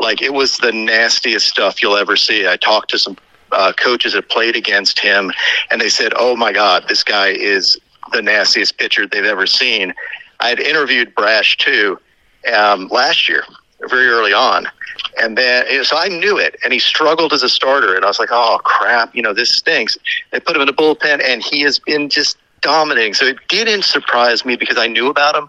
Like 0.00 0.22
it 0.22 0.32
was 0.32 0.56
the 0.58 0.72
nastiest 0.72 1.46
stuff 1.46 1.82
you'll 1.82 1.96
ever 1.96 2.16
see. 2.16 2.46
I 2.46 2.56
talked 2.56 2.90
to 2.90 2.98
some 2.98 3.16
uh, 3.52 3.72
coaches 3.72 4.12
that 4.12 4.28
played 4.28 4.56
against 4.56 4.98
him, 4.98 5.32
and 5.70 5.80
they 5.80 5.88
said, 5.88 6.12
"Oh 6.16 6.36
my 6.36 6.52
God, 6.52 6.84
this 6.88 7.02
guy 7.02 7.28
is 7.28 7.78
the 8.12 8.22
nastiest 8.22 8.78
pitcher 8.78 9.06
they've 9.06 9.24
ever 9.24 9.46
seen. 9.46 9.94
I 10.40 10.48
had 10.48 10.60
interviewed 10.60 11.14
Brash 11.14 11.56
too 11.56 11.98
um, 12.52 12.88
last 12.88 13.28
year, 13.28 13.44
very 13.88 14.06
early 14.06 14.32
on, 14.32 14.66
and 15.20 15.36
then 15.36 15.84
so 15.84 15.96
I 15.96 16.08
knew 16.08 16.38
it, 16.38 16.56
and 16.64 16.72
he 16.72 16.78
struggled 16.78 17.32
as 17.32 17.42
a 17.42 17.48
starter, 17.48 17.94
and 17.94 18.04
I 18.04 18.08
was 18.08 18.18
like, 18.18 18.30
oh 18.32 18.58
crap, 18.64 19.14
you 19.14 19.22
know 19.22 19.32
this 19.32 19.54
stinks. 19.54 19.96
They 20.30 20.40
put 20.40 20.54
him 20.56 20.62
in 20.62 20.66
the 20.66 20.74
bullpen, 20.74 21.22
and 21.22 21.42
he 21.42 21.60
has 21.62 21.78
been 21.78 22.08
just 22.08 22.36
dominating. 22.60 23.14
So 23.14 23.26
it 23.26 23.38
didn't 23.48 23.84
surprise 23.84 24.44
me 24.44 24.56
because 24.56 24.78
I 24.78 24.86
knew 24.86 25.08
about 25.08 25.34
him, 25.34 25.48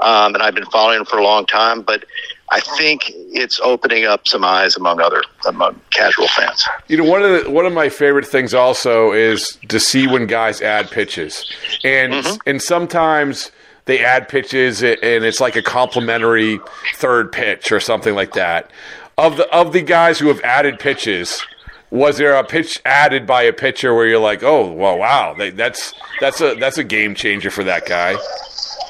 um, 0.00 0.34
and 0.34 0.42
I've 0.42 0.54
been 0.54 0.66
following 0.66 1.00
him 1.00 1.06
for 1.06 1.18
a 1.18 1.24
long 1.24 1.46
time, 1.46 1.82
but. 1.82 2.04
I 2.48 2.60
think 2.60 3.10
it's 3.32 3.58
opening 3.58 4.04
up 4.04 4.28
some 4.28 4.44
eyes 4.44 4.76
among 4.76 5.00
other 5.00 5.20
among 5.48 5.80
casual 5.90 6.28
fans. 6.28 6.64
You 6.86 6.96
know, 6.96 7.02
one 7.02 7.24
of 7.24 7.44
the, 7.44 7.50
one 7.50 7.66
of 7.66 7.72
my 7.72 7.88
favorite 7.88 8.24
things 8.24 8.54
also 8.54 9.10
is 9.10 9.58
to 9.66 9.80
see 9.80 10.06
when 10.06 10.28
guys 10.28 10.62
add 10.62 10.88
pitches, 10.92 11.44
and 11.82 12.12
mm-hmm. 12.12 12.36
and 12.48 12.62
sometimes 12.62 13.50
they 13.86 14.04
add 14.04 14.28
pitches 14.28 14.82
and 14.82 14.98
it's 15.02 15.40
like 15.40 15.56
a 15.56 15.62
complementary 15.62 16.60
third 16.96 17.32
pitch 17.32 17.72
or 17.72 17.80
something 17.80 18.14
like 18.14 18.34
that. 18.34 18.70
Of 19.16 19.38
the 19.38 19.48
of 19.52 19.72
the 19.72 19.80
guys 19.80 20.18
who 20.18 20.28
have 20.28 20.40
added 20.42 20.78
pitches, 20.78 21.42
was 21.90 22.18
there 22.18 22.34
a 22.34 22.44
pitch 22.44 22.80
added 22.84 23.26
by 23.26 23.42
a 23.42 23.52
pitcher 23.52 23.94
where 23.94 24.06
you're 24.06 24.18
like, 24.18 24.42
oh, 24.42 24.70
well, 24.72 24.98
wow, 24.98 25.34
that's 25.54 25.94
that's 26.20 26.40
a 26.40 26.54
that's 26.54 26.78
a 26.78 26.84
game 26.84 27.14
changer 27.14 27.50
for 27.50 27.64
that 27.64 27.86
guy? 27.86 28.16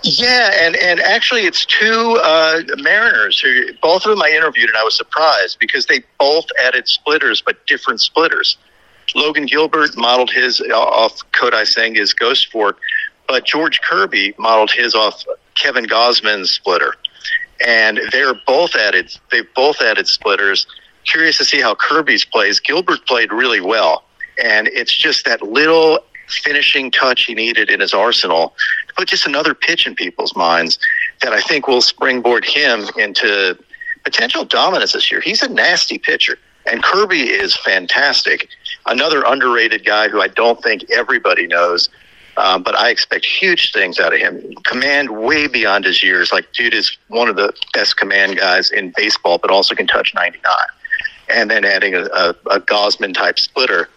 Yeah, 0.02 0.50
and, 0.60 0.76
and 0.76 1.00
actually, 1.00 1.42
it's 1.42 1.64
two 1.64 2.16
uh, 2.22 2.60
Mariners 2.76 3.40
who 3.40 3.72
both 3.82 4.04
of 4.04 4.10
them 4.10 4.22
I 4.22 4.30
interviewed, 4.30 4.68
and 4.68 4.78
I 4.78 4.84
was 4.84 4.96
surprised 4.96 5.58
because 5.58 5.86
they 5.86 6.02
both 6.18 6.46
added 6.62 6.86
splitters, 6.86 7.42
but 7.42 7.66
different 7.66 8.00
splitters. 8.00 8.56
Logan 9.14 9.46
Gilbert 9.46 9.96
modeled 9.96 10.30
his 10.30 10.60
off 10.60 11.18
Kodai 11.32 11.62
Senga's 11.62 12.12
Ghost 12.12 12.52
Fork, 12.52 12.78
but 13.26 13.44
George 13.44 13.80
Kirby 13.80 14.34
modeled 14.38 14.70
his 14.70 14.94
off 14.94 15.24
Kevin 15.56 15.86
Gausman's 15.86 16.50
splitter, 16.50 16.94
and 17.66 18.00
they're 18.12 18.34
both 18.46 18.76
added. 18.76 19.16
They 19.32 19.42
both 19.54 19.80
added 19.80 20.06
splitters. 20.06 20.66
Curious 21.06 21.38
to 21.38 21.44
see 21.44 21.60
how 21.60 21.74
Kirby's 21.74 22.24
plays. 22.24 22.60
Gilbert 22.60 23.06
played 23.06 23.32
really 23.32 23.60
well, 23.60 24.04
and 24.42 24.68
it's 24.68 24.94
just 24.94 25.24
that 25.24 25.42
little 25.42 26.00
finishing 26.28 26.90
touch 26.90 27.24
he 27.24 27.34
needed 27.34 27.70
in 27.70 27.80
his 27.80 27.94
arsenal 27.94 28.54
to 28.88 28.94
put 28.94 29.08
just 29.08 29.26
another 29.26 29.54
pitch 29.54 29.86
in 29.86 29.94
people's 29.94 30.34
minds 30.34 30.78
that 31.22 31.32
I 31.32 31.40
think 31.40 31.68
will 31.68 31.80
springboard 31.80 32.44
him 32.44 32.84
into 32.98 33.56
potential 34.04 34.44
dominance 34.44 34.92
this 34.92 35.10
year. 35.10 35.20
He's 35.20 35.42
a 35.42 35.48
nasty 35.48 35.98
pitcher, 35.98 36.38
and 36.70 36.82
Kirby 36.82 37.22
is 37.22 37.56
fantastic. 37.56 38.48
Another 38.86 39.22
underrated 39.24 39.84
guy 39.84 40.08
who 40.08 40.20
I 40.20 40.28
don't 40.28 40.62
think 40.62 40.90
everybody 40.90 41.46
knows, 41.46 41.88
um, 42.36 42.62
but 42.62 42.76
I 42.76 42.90
expect 42.90 43.24
huge 43.24 43.72
things 43.72 43.98
out 43.98 44.12
of 44.12 44.20
him. 44.20 44.54
Command 44.64 45.10
way 45.10 45.46
beyond 45.46 45.84
his 45.84 46.02
years. 46.02 46.32
Like, 46.32 46.52
dude 46.52 46.74
is 46.74 46.96
one 47.08 47.28
of 47.28 47.36
the 47.36 47.52
best 47.72 47.96
command 47.96 48.36
guys 48.36 48.70
in 48.70 48.92
baseball, 48.96 49.38
but 49.38 49.50
also 49.50 49.74
can 49.74 49.86
touch 49.86 50.12
99. 50.14 50.52
And 51.28 51.50
then 51.50 51.64
adding 51.64 51.94
a, 51.94 52.02
a, 52.02 52.28
a 52.50 52.60
Gausman 52.60 53.14
type 53.14 53.38
splitter 53.38 53.88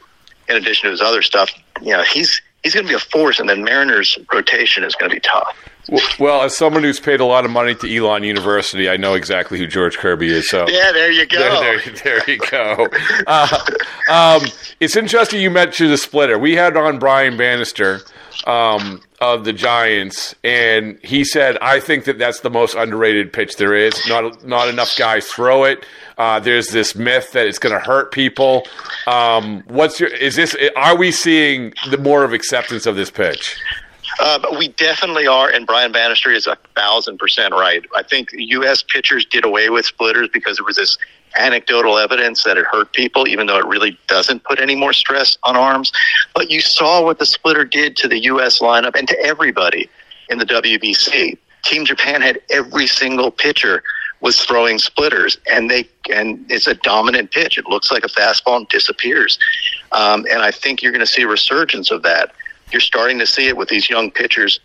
in 0.48 0.56
addition 0.56 0.88
to 0.88 0.92
his 0.92 1.02
other 1.02 1.22
stuff, 1.22 1.52
you 1.82 1.92
know, 1.92 2.04
he's 2.04 2.42
he's 2.64 2.74
going 2.74 2.86
to 2.86 2.90
be 2.90 2.96
a 2.96 3.00
force, 3.00 3.40
and 3.40 3.48
then 3.48 3.64
Mariners' 3.64 4.18
rotation 4.34 4.84
is 4.84 4.96
going 4.96 5.10
to 5.10 5.16
be 5.16 5.22
tough. 5.22 5.56
Well, 6.20 6.44
as 6.44 6.56
someone 6.56 6.84
who's 6.84 7.00
paid 7.00 7.20
a 7.20 7.26
lot 7.26 7.46
of 7.46 7.52
money 7.52 7.74
to 7.74 7.96
Elon 7.96 8.24
University, 8.24 8.90
I 8.90 8.98
know 8.98 9.16
exactly 9.16 9.58
who 9.58 9.66
George 9.66 9.98
Kirby 9.98 10.32
is. 10.32 10.50
So 10.50 10.68
yeah, 10.68 10.92
there 10.92 11.12
you 11.12 11.26
go. 11.26 11.40
There, 11.40 11.80
there, 11.86 11.94
there 12.04 12.30
you 12.30 12.38
go. 12.38 12.88
Uh, 13.26 13.60
um, 14.10 14.48
it's 14.80 14.96
interesting 14.96 15.42
you 15.42 15.50
mentioned 15.50 15.92
the 15.92 15.98
splitter. 15.98 16.38
We 16.38 16.56
had 16.56 16.78
on 16.78 17.00
Brian 17.00 17.38
Bannister 17.38 18.02
um, 18.46 19.02
of 19.22 19.44
the 19.44 19.54
Giants, 19.54 20.36
and 20.44 21.00
he 21.04 21.24
said, 21.24 21.58
"I 21.62 21.80
think 21.80 22.06
that 22.06 22.18
that's 22.18 22.40
the 22.42 22.50
most 22.50 22.76
underrated 22.76 23.34
pitch 23.34 23.58
there 23.58 23.74
is. 23.74 23.94
Not 24.08 24.46
not 24.46 24.68
enough 24.68 24.96
guys 24.98 25.28
throw 25.28 25.64
it. 25.64 25.86
Uh, 26.18 26.40
there's 26.40 26.70
this 26.70 26.96
myth 26.96 27.32
that 27.34 27.48
it's 27.48 27.60
going 27.60 27.74
to 27.74 27.80
hurt 27.80 28.12
people. 28.12 28.68
Um, 29.08 29.64
what's 29.68 30.00
your? 30.00 30.10
Is 30.10 30.36
this? 30.36 30.56
Are 30.76 30.98
we 30.98 31.12
seeing 31.12 31.74
the 31.90 31.98
more 31.98 32.24
of 32.24 32.34
acceptance 32.34 32.86
of 32.86 32.96
this 32.96 33.12
pitch?" 33.12 33.58
Uh, 34.20 34.40
but 34.40 34.58
we 34.58 34.70
definitely 34.70 35.28
are, 35.28 35.50
and 35.50 35.66
Brian 35.66 35.92
Bannister 35.92 36.32
is 36.32 36.48
a 36.48 36.58
thousand 36.76 37.18
percent 37.20 37.54
right. 37.54 37.86
I 37.96 38.04
think 38.04 38.30
U.S. 38.34 38.84
pitchers 38.84 39.26
did 39.26 39.46
away 39.46 39.70
with 39.70 39.86
splitters 39.86 40.30
because 40.34 40.58
there 40.58 40.66
was 40.66 40.76
this 40.76 40.98
anecdotal 41.38 41.98
evidence 41.98 42.44
that 42.44 42.58
it 42.58 42.66
hurt 42.66 42.92
people, 42.94 43.28
even 43.28 43.48
though 43.48 43.58
it 43.58 43.66
really 43.66 43.98
doesn't 44.08 44.44
put 44.44 44.60
any 44.60 44.76
more 44.76 44.94
stress 44.94 45.38
on 45.44 45.56
arms. 45.56 45.92
But 46.34 46.50
you 46.50 46.62
saw 46.62 47.04
what 47.04 47.20
the 47.20 47.26
splitter 47.26 47.66
did 47.66 47.96
to 47.98 48.08
the 48.08 48.20
U.S. 48.24 48.60
lineup 48.60 48.96
and 48.98 49.08
to 49.08 49.20
everybody 49.22 49.90
in 50.30 50.38
the 50.38 50.46
WBC. 50.46 51.38
Team 51.64 51.86
Japan 51.86 52.22
had 52.22 52.42
every 52.50 52.88
single 52.88 53.32
pitcher 53.32 53.84
was 54.22 54.44
throwing 54.44 54.80
splitters, 54.80 55.38
and 55.52 55.70
they 55.70 55.88
and 56.14 56.46
it's 56.50 56.68
a 56.68 56.76
dominant 56.76 57.32
pitch. 57.32 57.58
It 57.58 57.68
looks 57.68 57.92
like 57.92 58.04
a 58.04 58.10
fastball 58.10 58.58
and 58.58 58.68
disappears. 58.70 59.40
Um, 59.92 60.26
and 60.30 60.42
I 60.42 60.52
think 60.52 60.82
you're 60.82 60.92
going 60.92 61.06
to 61.06 61.08
see 61.08 61.22
a 61.22 61.28
resurgence 61.28 61.92
of 61.92 62.04
that. 62.04 62.34
You're 62.72 62.82
starting 62.82 63.20
to 63.20 63.26
see 63.26 63.48
it 63.48 63.58
with 63.58 63.70
these 63.70 63.90
young 63.90 64.12
pitchers 64.12 64.60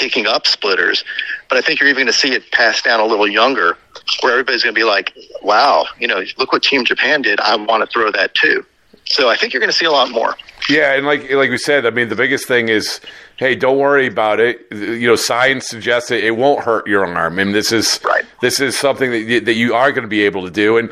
picking 0.00 0.26
up 0.26 0.46
splitters, 0.46 1.04
but 1.48 1.58
I 1.58 1.60
think 1.60 1.78
you're 1.78 1.88
even 1.88 2.04
going 2.04 2.12
to 2.12 2.18
see 2.18 2.32
it 2.32 2.50
passed 2.52 2.84
down 2.84 3.00
a 3.00 3.04
little 3.04 3.28
younger, 3.28 3.76
where 4.22 4.32
everybody's 4.32 4.62
going 4.62 4.74
to 4.74 4.78
be 4.78 4.84
like, 4.84 5.12
"Wow, 5.42 5.86
you 5.98 6.08
know, 6.08 6.22
look 6.38 6.52
what 6.52 6.62
Team 6.62 6.84
Japan 6.84 7.22
did. 7.22 7.38
I 7.40 7.54
want 7.56 7.84
to 7.84 7.86
throw 7.92 8.10
that 8.12 8.34
too." 8.34 8.64
So 9.04 9.28
I 9.28 9.36
think 9.36 9.52
you're 9.52 9.60
going 9.60 9.72
to 9.72 9.76
see 9.76 9.86
a 9.86 9.90
lot 9.90 10.10
more. 10.10 10.36
Yeah, 10.68 10.94
and 10.94 11.04
like 11.04 11.30
like 11.30 11.50
we 11.50 11.58
said, 11.58 11.84
I 11.84 11.90
mean, 11.90 12.08
the 12.08 12.16
biggest 12.16 12.46
thing 12.46 12.68
is, 12.68 13.00
hey, 13.36 13.54
don't 13.54 13.78
worry 13.78 14.06
about 14.06 14.40
it. 14.40 14.66
You 14.70 15.06
know, 15.06 15.16
science 15.16 15.68
suggests 15.68 16.08
that 16.08 16.24
it 16.24 16.32
won't 16.32 16.64
hurt 16.64 16.86
your 16.86 17.04
arm, 17.04 17.38
and 17.38 17.54
this 17.54 17.72
is 17.72 18.00
right. 18.04 18.24
this 18.40 18.60
is 18.60 18.78
something 18.78 19.10
that 19.10 19.20
you, 19.20 19.40
that 19.40 19.54
you 19.54 19.74
are 19.74 19.92
going 19.92 20.02
to 20.02 20.08
be 20.08 20.22
able 20.22 20.44
to 20.44 20.50
do. 20.50 20.78
And 20.78 20.90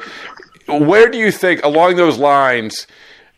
where 0.87 1.09
do 1.09 1.17
you 1.17 1.33
think 1.33 1.65
along 1.65 1.97
those 1.97 2.19
lines? 2.19 2.87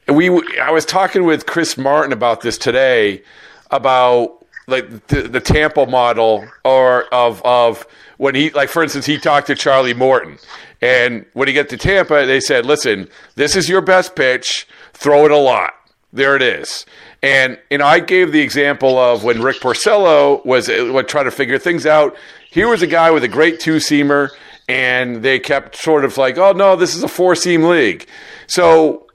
We 0.08 0.28
I 0.58 0.70
was 0.70 0.84
talking 0.84 1.24
with 1.24 1.46
Chris 1.46 1.76
Martin 1.76 2.12
about 2.12 2.40
this 2.40 2.58
today 2.58 3.22
about 3.70 4.39
like 4.66 5.06
the, 5.08 5.22
the 5.22 5.40
Tampa 5.40 5.86
model 5.86 6.46
or 6.64 7.04
of 7.12 7.42
of 7.44 7.86
when 8.18 8.34
he 8.34 8.50
like 8.50 8.68
for 8.68 8.82
instance 8.82 9.06
he 9.06 9.18
talked 9.18 9.46
to 9.48 9.54
Charlie 9.54 9.94
Morton. 9.94 10.38
And 10.82 11.26
when 11.34 11.48
he 11.48 11.54
got 11.54 11.68
to 11.70 11.76
Tampa 11.76 12.26
they 12.26 12.40
said 12.40 12.64
listen 12.66 13.08
this 13.34 13.56
is 13.56 13.68
your 13.68 13.80
best 13.80 14.14
pitch. 14.14 14.66
Throw 14.92 15.24
it 15.24 15.30
a 15.30 15.36
lot. 15.36 15.74
There 16.12 16.36
it 16.36 16.42
is. 16.42 16.86
And 17.22 17.58
and 17.70 17.82
I 17.82 18.00
gave 18.00 18.32
the 18.32 18.40
example 18.40 18.98
of 18.98 19.24
when 19.24 19.42
Rick 19.42 19.60
Porcello 19.60 20.44
was 20.44 20.68
uh, 20.68 21.02
trying 21.06 21.26
to 21.26 21.30
figure 21.30 21.58
things 21.58 21.86
out. 21.86 22.16
Here 22.50 22.68
was 22.68 22.82
a 22.82 22.86
guy 22.86 23.10
with 23.10 23.24
a 23.24 23.28
great 23.28 23.60
two 23.60 23.76
seamer 23.76 24.30
and 24.68 25.22
they 25.22 25.38
kept 25.38 25.76
sort 25.76 26.04
of 26.04 26.16
like 26.16 26.38
oh 26.38 26.52
no 26.52 26.76
this 26.76 26.94
is 26.94 27.02
a 27.02 27.08
four 27.08 27.34
seam 27.34 27.64
league. 27.64 28.06
So 28.46 29.06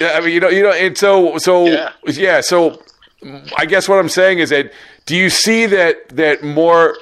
I 0.00 0.20
mean 0.20 0.30
you 0.30 0.40
know 0.40 0.48
you 0.48 0.62
know 0.62 0.72
and 0.72 0.96
so 0.96 1.38
so 1.38 1.66
yeah, 1.66 1.92
yeah 2.06 2.40
so 2.40 2.82
I 3.56 3.66
guess 3.66 3.88
what 3.88 3.98
I'm 3.98 4.08
saying 4.08 4.38
is 4.38 4.50
that 4.50 4.72
do 5.06 5.16
you 5.16 5.30
see 5.30 5.66
that 5.66 6.08
that 6.10 6.42
more 6.42 6.96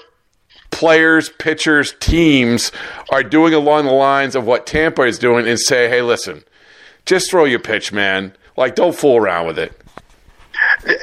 players, 0.70 1.28
pitchers, 1.28 1.94
teams 2.00 2.72
are 3.10 3.22
doing 3.22 3.54
along 3.54 3.86
the 3.86 3.92
lines 3.92 4.34
of 4.34 4.44
what 4.44 4.66
Tampa 4.66 5.02
is 5.02 5.18
doing 5.18 5.46
and 5.46 5.58
say, 5.58 5.88
hey, 5.88 6.02
listen, 6.02 6.44
just 7.06 7.30
throw 7.30 7.44
your 7.44 7.58
pitch, 7.58 7.92
man. 7.92 8.34
Like, 8.56 8.74
don't 8.74 8.94
fool 8.94 9.16
around 9.16 9.46
with 9.46 9.58
it. 9.58 9.72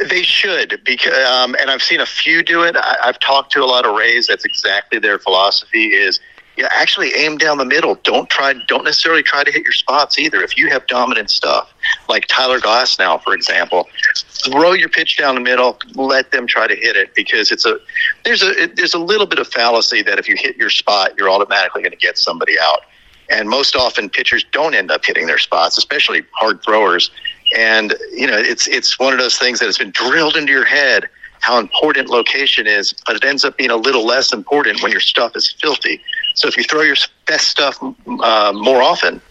They 0.10 0.22
should, 0.22 0.82
because, 0.86 1.18
um, 1.30 1.56
and 1.60 1.70
I've 1.70 1.82
seen 1.82 2.02
a 2.02 2.06
few 2.06 2.44
do 2.44 2.64
it. 2.64 2.76
I, 2.76 2.98
I've 3.04 3.20
talked 3.20 3.54
to 3.54 3.64
a 3.64 3.66
lot 3.66 3.86
of 3.86 3.96
Rays. 3.96 4.28
That's 4.28 4.46
exactly 4.46 5.00
their 5.00 5.18
philosophy. 5.18 5.88
Is 5.88 6.20
yeah, 6.58 6.70
actually 6.72 7.14
aim 7.16 7.38
down 7.38 7.58
the 7.58 7.66
middle. 7.66 7.96
Don't 8.04 8.30
try. 8.30 8.54
Don't 8.68 8.86
necessarily 8.86 9.24
try 9.24 9.44
to 9.44 9.52
hit 9.52 9.64
your 9.64 9.74
spots 9.74 10.18
either. 10.18 10.42
If 10.42 10.58
you 10.58 10.70
have 10.70 10.88
dominant 10.88 11.30
stuff, 11.30 11.74
like 12.08 12.28
Tyler 12.28 12.60
Glasnow, 12.60 13.22
for 13.22 13.34
example, 13.34 13.90
throw 14.16 14.72
your 14.72 14.88
pitch 14.88 15.18
down 15.18 15.36
the 15.36 15.42
middle. 15.42 15.78
Let 15.96 16.32
them 16.32 16.48
try 16.48 16.68
to 16.68 16.76
hit 16.76 16.96
it 16.96 17.14
because 17.14 17.52
it's 17.52 17.66
a 17.66 17.78
there's 18.24 18.42
a 18.42 18.68
there's 18.68 18.94
a 18.94 19.00
little 19.00 19.28
bit 19.28 19.40
of 19.40 19.48
fallacy 19.48 20.02
that 20.04 20.18
if 20.18 20.30
you 20.30 20.36
hit 20.38 20.56
your 20.56 20.70
spot, 20.70 21.14
you're 21.18 21.30
automatically 21.30 21.82
going 21.82 21.92
to 21.92 21.98
get 21.98 22.18
somebody 22.18 22.56
out. 22.60 22.82
And 23.30 23.50
most 23.50 23.76
often, 23.76 24.10
pitchers 24.10 24.46
don't 24.52 24.76
end 24.76 24.92
up 24.92 25.04
hitting 25.04 25.26
their 25.26 25.40
spots, 25.40 25.78
especially 25.78 26.24
hard 26.32 26.64
throwers. 26.64 27.12
And 27.58 27.96
you 28.14 28.28
know, 28.28 28.38
it's 28.38 28.68
it's 28.68 28.98
one 28.98 29.12
of 29.12 29.20
those 29.20 29.38
things 29.38 29.60
that 29.60 29.66
has 29.66 29.78
been 29.78 29.92
drilled 29.92 30.38
into 30.38 30.54
your 30.54 30.66
head 30.66 31.10
how 31.46 31.60
important 31.60 32.10
location 32.10 32.66
is, 32.66 32.96
but 33.06 33.16
it 33.16 33.24
ends 33.24 33.46
up 33.46 33.56
being 33.56 33.70
a 33.70 33.76
little 33.76 34.04
less 34.04 34.34
important 34.34 34.82
when 34.82 34.92
your 34.92 35.00
stuff 35.00 35.36
is 35.36 35.52
filthy. 35.62 36.02
So 36.36 36.48
if 36.48 36.58
you 36.58 36.64
throw 36.64 36.82
your 36.82 36.98
best 37.26 37.48
stuff 37.48 37.82
uh, 37.82 38.52
more 38.54 38.82
often, 38.82 39.22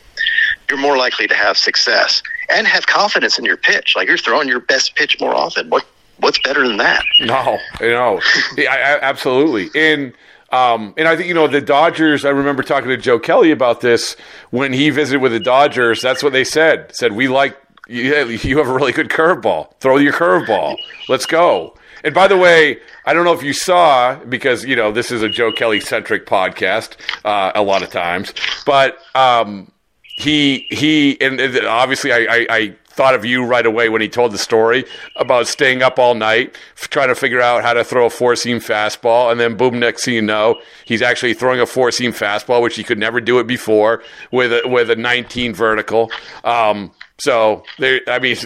you're 0.68 0.78
more 0.78 0.96
likely 0.96 1.26
to 1.26 1.34
have 1.34 1.56
success 1.56 2.22
and 2.50 2.66
have 2.66 2.86
confidence 2.86 3.38
in 3.38 3.44
your 3.44 3.56
pitch. 3.56 3.94
Like 3.96 4.08
you're 4.08 4.18
throwing 4.18 4.48
your 4.48 4.60
best 4.60 4.94
pitch 4.96 5.20
more 5.20 5.34
often. 5.34 5.70
What 5.70 5.86
what's 6.18 6.38
better 6.40 6.66
than 6.66 6.78
that? 6.78 7.04
No, 7.20 7.58
know, 7.80 8.20
yeah, 8.56 8.98
absolutely. 9.02 9.70
And 9.74 10.12
um, 10.50 10.94
and 10.96 11.08
I 11.08 11.16
think 11.16 11.28
you 11.28 11.34
know 11.34 11.46
the 11.46 11.60
Dodgers. 11.60 12.24
I 12.24 12.30
remember 12.30 12.62
talking 12.62 12.88
to 12.88 12.96
Joe 12.96 13.18
Kelly 13.18 13.50
about 13.50 13.80
this 13.80 14.16
when 14.50 14.72
he 14.72 14.90
visited 14.90 15.20
with 15.20 15.32
the 15.32 15.40
Dodgers. 15.40 16.00
That's 16.00 16.22
what 16.22 16.32
they 16.32 16.44
said. 16.44 16.94
Said 16.94 17.12
we 17.12 17.28
like. 17.28 17.58
You 17.86 18.14
have 18.14 18.68
a 18.68 18.72
really 18.72 18.92
good 18.92 19.10
curveball. 19.10 19.74
Throw 19.80 19.98
your 19.98 20.14
curveball. 20.14 20.76
Let's 21.06 21.26
go. 21.26 21.76
And 22.04 22.14
by 22.14 22.28
the 22.28 22.36
way, 22.36 22.78
I 23.06 23.14
don't 23.14 23.24
know 23.24 23.32
if 23.32 23.42
you 23.42 23.52
saw 23.52 24.16
because 24.16 24.64
you 24.64 24.76
know 24.76 24.92
this 24.92 25.10
is 25.10 25.22
a 25.22 25.28
Joe 25.28 25.50
Kelly 25.50 25.80
centric 25.80 26.26
podcast 26.26 26.96
uh, 27.24 27.52
a 27.54 27.62
lot 27.62 27.82
of 27.82 27.90
times, 27.90 28.32
but 28.66 28.98
um, 29.14 29.72
he 30.16 30.66
he 30.70 31.20
and 31.20 31.40
obviously 31.66 32.12
I, 32.12 32.18
I, 32.18 32.46
I 32.50 32.76
thought 32.94 33.14
of 33.14 33.24
you 33.24 33.44
right 33.44 33.66
away 33.66 33.88
when 33.88 34.00
he 34.00 34.08
told 34.08 34.32
the 34.32 34.38
story 34.38 34.84
about 35.16 35.48
staying 35.48 35.82
up 35.82 35.98
all 35.98 36.14
night 36.14 36.56
trying 36.76 37.08
to 37.08 37.14
figure 37.14 37.40
out 37.40 37.64
how 37.64 37.72
to 37.72 37.82
throw 37.82 38.06
a 38.06 38.10
four 38.10 38.36
seam 38.36 38.58
fastball. 38.58 39.32
And 39.32 39.40
then, 39.40 39.56
boom, 39.56 39.80
next 39.80 40.04
thing 40.04 40.14
you 40.14 40.22
know, 40.22 40.60
he's 40.84 41.02
actually 41.02 41.34
throwing 41.34 41.60
a 41.60 41.66
four 41.66 41.90
seam 41.90 42.12
fastball, 42.12 42.62
which 42.62 42.76
he 42.76 42.84
could 42.84 42.98
never 42.98 43.20
do 43.20 43.40
it 43.40 43.46
before 43.46 44.02
with 44.30 44.52
a, 44.52 44.68
with 44.68 44.90
a 44.90 44.96
19 44.96 45.54
vertical. 45.54 46.12
Um, 46.44 46.92
so, 47.24 47.64
they, 47.78 48.00
I 48.06 48.18
mean, 48.18 48.36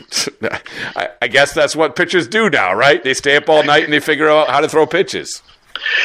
I, 0.95 1.09
I 1.21 1.27
guess 1.27 1.53
that's 1.53 1.75
what 1.75 1.97
pitchers 1.97 2.29
do 2.29 2.49
now, 2.49 2.73
right? 2.73 3.03
They 3.03 3.13
stay 3.13 3.37
up 3.37 3.49
all 3.49 3.65
night 3.65 3.83
and 3.83 3.93
they 3.93 3.99
figure 3.99 4.29
out 4.29 4.49
how 4.49 4.61
to 4.61 4.69
throw 4.69 4.87
pitches. 4.87 5.43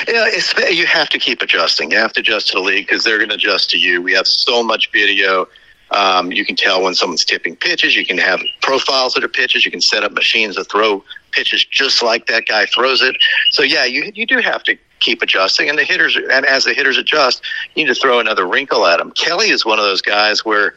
Yeah, 0.08 0.27
you 0.70 0.88
have 0.88 1.10
to 1.10 1.20
keep 1.20 1.42
adjusting. 1.44 1.92
You 1.92 1.98
have 2.00 2.13
to 2.13 2.22
adjust 2.22 2.48
to 2.48 2.53
the 2.53 2.62
league 2.62 2.88
because 2.88 3.03
they're 3.03 3.18
going 3.18 3.30
to 3.30 3.36
adjust 3.36 3.70
to 3.72 3.77
you. 3.77 4.01
We 4.01 4.13
have 4.13 4.25
so 4.25 4.63
much 4.63 4.92
video 4.92 5.48
um, 5.92 6.32
you 6.32 6.44
can 6.44 6.56
tell 6.56 6.82
when 6.82 6.96
someone's 6.96 7.24
tipping 7.24 7.56
pitches. 7.56 7.96
You 7.96 8.06
can 8.06 8.18
have 8.18 8.42
profiles 8.62 9.13
that 9.13 9.24
are 9.24 9.30
pitches. 9.30 9.63
You 9.63 9.72
can 9.72 9.82
set 9.82 10.03
up 10.03 10.12
machines 10.13 10.56
to 10.56 10.63
throw 10.63 11.03
pitches 11.32 11.63
just 11.65 12.01
like 12.01 12.25
that 12.27 12.48
guy 12.48 12.65
throws 12.65 13.01
it. 13.01 13.15
So 13.51 13.62
yeah, 13.62 13.86
you 13.86 14.12
you 14.15 14.25
do 14.25 14.39
have 14.39 14.63
to 14.63 14.77
keep 15.00 15.22
adjusting, 15.22 15.70
and 15.70 15.77
the 15.77 15.84
hitters 15.84 16.15
and 16.15 16.46
as 16.46 16.63
the 16.63 16.74
hitters 16.74 16.98
adjust, 16.98 17.44
you 17.75 17.84
need 17.84 17.94
to 17.94 18.00
throw 18.00 18.20
another 18.20 18.48
wrinkle 18.48 18.86
at 18.88 18.98
them. 18.98 19.12
Kelly 19.12 19.50
is 19.50 19.65
one 19.65 19.77
of 19.77 19.86
those 19.86 20.01
guys 20.01 20.44
where 20.44 20.75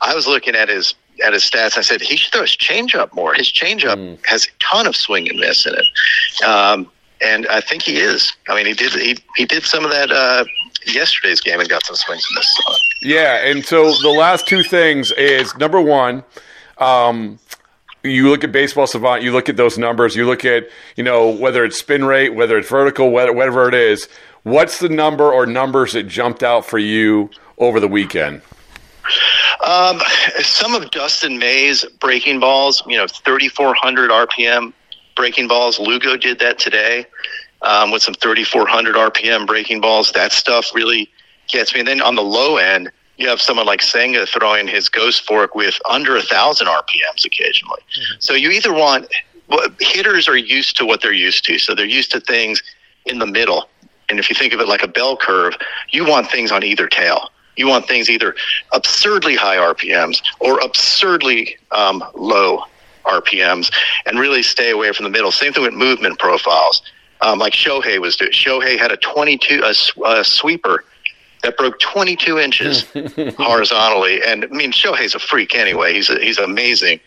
I 0.00 0.14
was 0.14 0.26
looking 0.26 0.54
at 0.54 0.68
his 0.68 0.94
at 1.22 1.32
his 1.32 1.42
stats. 1.42 1.76
I 1.76 1.82
said 1.82 2.00
he 2.00 2.16
should 2.16 2.32
throw 2.32 2.42
his 2.42 2.56
changeup 2.56 3.12
more. 3.14 3.34
His 3.34 3.52
changeup 3.52 3.96
mm. 3.96 4.18
has 4.26 4.46
a 4.46 4.48
ton 4.58 4.86
of 4.86 4.96
swing 4.96 5.28
and 5.28 5.38
miss 5.38 5.66
in 5.66 5.74
it. 5.74 6.44
Um, 6.44 6.90
and 7.20 7.46
I 7.48 7.60
think 7.60 7.82
he 7.82 7.96
is. 7.98 8.32
I 8.48 8.54
mean, 8.54 8.66
he 8.66 8.74
did 8.74 8.92
he, 8.92 9.16
he 9.36 9.44
did 9.44 9.64
some 9.64 9.84
of 9.84 9.90
that 9.90 10.10
uh, 10.10 10.44
yesterday's 10.86 11.40
game 11.40 11.60
and 11.60 11.68
got 11.68 11.84
some 11.84 11.96
swings 11.96 12.26
in 12.30 12.34
this. 12.36 12.60
Yeah, 13.02 13.46
and 13.46 13.64
so 13.64 13.92
the 14.02 14.10
last 14.10 14.46
two 14.46 14.62
things 14.62 15.12
is 15.12 15.56
number 15.56 15.80
one. 15.80 16.24
Um, 16.78 17.38
you 18.02 18.28
look 18.28 18.44
at 18.44 18.52
baseball 18.52 18.86
savant, 18.86 19.22
you 19.22 19.32
look 19.32 19.48
at 19.48 19.56
those 19.56 19.78
numbers, 19.78 20.14
you 20.14 20.26
look 20.26 20.44
at 20.44 20.68
you 20.96 21.04
know 21.04 21.30
whether 21.30 21.64
it's 21.64 21.78
spin 21.78 22.04
rate, 22.04 22.34
whether 22.34 22.58
it's 22.58 22.68
vertical, 22.68 23.10
whatever 23.10 23.68
it 23.68 23.74
is. 23.74 24.08
What's 24.42 24.78
the 24.78 24.90
number 24.90 25.32
or 25.32 25.46
numbers 25.46 25.94
that 25.94 26.02
jumped 26.02 26.42
out 26.42 26.66
for 26.66 26.78
you 26.78 27.30
over 27.56 27.80
the 27.80 27.88
weekend? 27.88 28.42
Um, 29.64 30.00
some 30.40 30.74
of 30.74 30.90
Dustin 30.90 31.38
May's 31.38 31.84
breaking 32.00 32.40
balls, 32.40 32.82
you 32.86 32.96
know, 32.96 33.06
3,400 33.06 34.10
RPM 34.10 34.72
breaking 35.16 35.48
balls. 35.48 35.78
Lugo 35.78 36.16
did 36.16 36.38
that 36.40 36.58
today 36.58 37.06
um, 37.62 37.90
with 37.90 38.02
some 38.02 38.14
3,400 38.14 38.94
RPM 38.94 39.46
breaking 39.46 39.80
balls. 39.80 40.12
That 40.12 40.32
stuff 40.32 40.74
really 40.74 41.10
gets 41.48 41.72
me. 41.72 41.80
And 41.80 41.88
then 41.88 42.02
on 42.02 42.14
the 42.14 42.22
low 42.22 42.58
end, 42.58 42.90
you 43.16 43.28
have 43.28 43.40
someone 43.40 43.66
like 43.66 43.80
Senga 43.80 44.26
throwing 44.26 44.66
his 44.66 44.88
ghost 44.88 45.24
fork 45.24 45.54
with 45.54 45.78
under 45.88 46.16
a 46.16 46.22
thousand 46.22 46.66
RPMs 46.66 47.24
occasionally. 47.24 47.80
Mm-hmm. 47.80 48.16
So 48.18 48.34
you 48.34 48.50
either 48.50 48.72
want 48.72 49.08
well, 49.48 49.68
hitters 49.80 50.28
are 50.28 50.36
used 50.36 50.76
to 50.78 50.86
what 50.86 51.02
they're 51.02 51.12
used 51.12 51.44
to, 51.44 51.58
so 51.58 51.74
they're 51.74 51.86
used 51.86 52.10
to 52.12 52.20
things 52.20 52.62
in 53.06 53.18
the 53.18 53.26
middle. 53.26 53.68
And 54.08 54.18
if 54.18 54.28
you 54.28 54.34
think 54.34 54.52
of 54.52 54.60
it 54.60 54.68
like 54.68 54.82
a 54.82 54.88
bell 54.88 55.16
curve, 55.16 55.54
you 55.90 56.06
want 56.06 56.30
things 56.30 56.50
on 56.50 56.62
either 56.62 56.86
tail. 56.88 57.30
You 57.56 57.68
want 57.68 57.86
things 57.86 58.10
either 58.10 58.34
absurdly 58.72 59.36
high 59.36 59.56
RPMs 59.56 60.22
or 60.40 60.58
absurdly 60.60 61.56
um, 61.70 62.02
low 62.14 62.64
RPMs, 63.04 63.72
and 64.06 64.18
really 64.18 64.42
stay 64.42 64.70
away 64.70 64.92
from 64.92 65.04
the 65.04 65.10
middle. 65.10 65.30
Same 65.30 65.52
thing 65.52 65.62
with 65.62 65.74
movement 65.74 66.18
profiles 66.18 66.82
um, 67.20 67.38
like 67.38 67.52
Shohei 67.52 67.98
was 67.98 68.16
doing. 68.16 68.32
Shohei 68.32 68.78
had 68.78 68.92
a 68.92 68.96
22 68.96 69.62
a, 69.62 70.08
a 70.08 70.24
sweeper 70.24 70.84
that 71.42 71.56
broke 71.56 71.78
22 71.78 72.38
inches 72.38 72.84
horizontally, 73.36 74.22
and 74.22 74.44
I 74.44 74.48
mean 74.48 74.72
Shohei's 74.72 75.14
a 75.14 75.18
freak 75.18 75.54
anyway. 75.54 75.94
He's 75.94 76.10
a, 76.10 76.18
he's 76.18 76.38
amazing, 76.38 77.00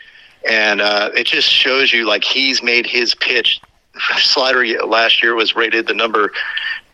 and 0.48 0.82
uh, 0.82 1.12
it 1.16 1.27
just 1.27 1.50
shows 1.50 1.93
you 1.93 2.08
like 2.08 2.24
he's 2.24 2.63
made 2.63 2.86
his 2.86 3.15
pitch. 3.15 3.60
Slider 4.17 4.63
last 4.86 5.24
year 5.24 5.36
was 5.36 5.56
rated 5.56 5.88
the 5.88 5.93
number 5.93 6.32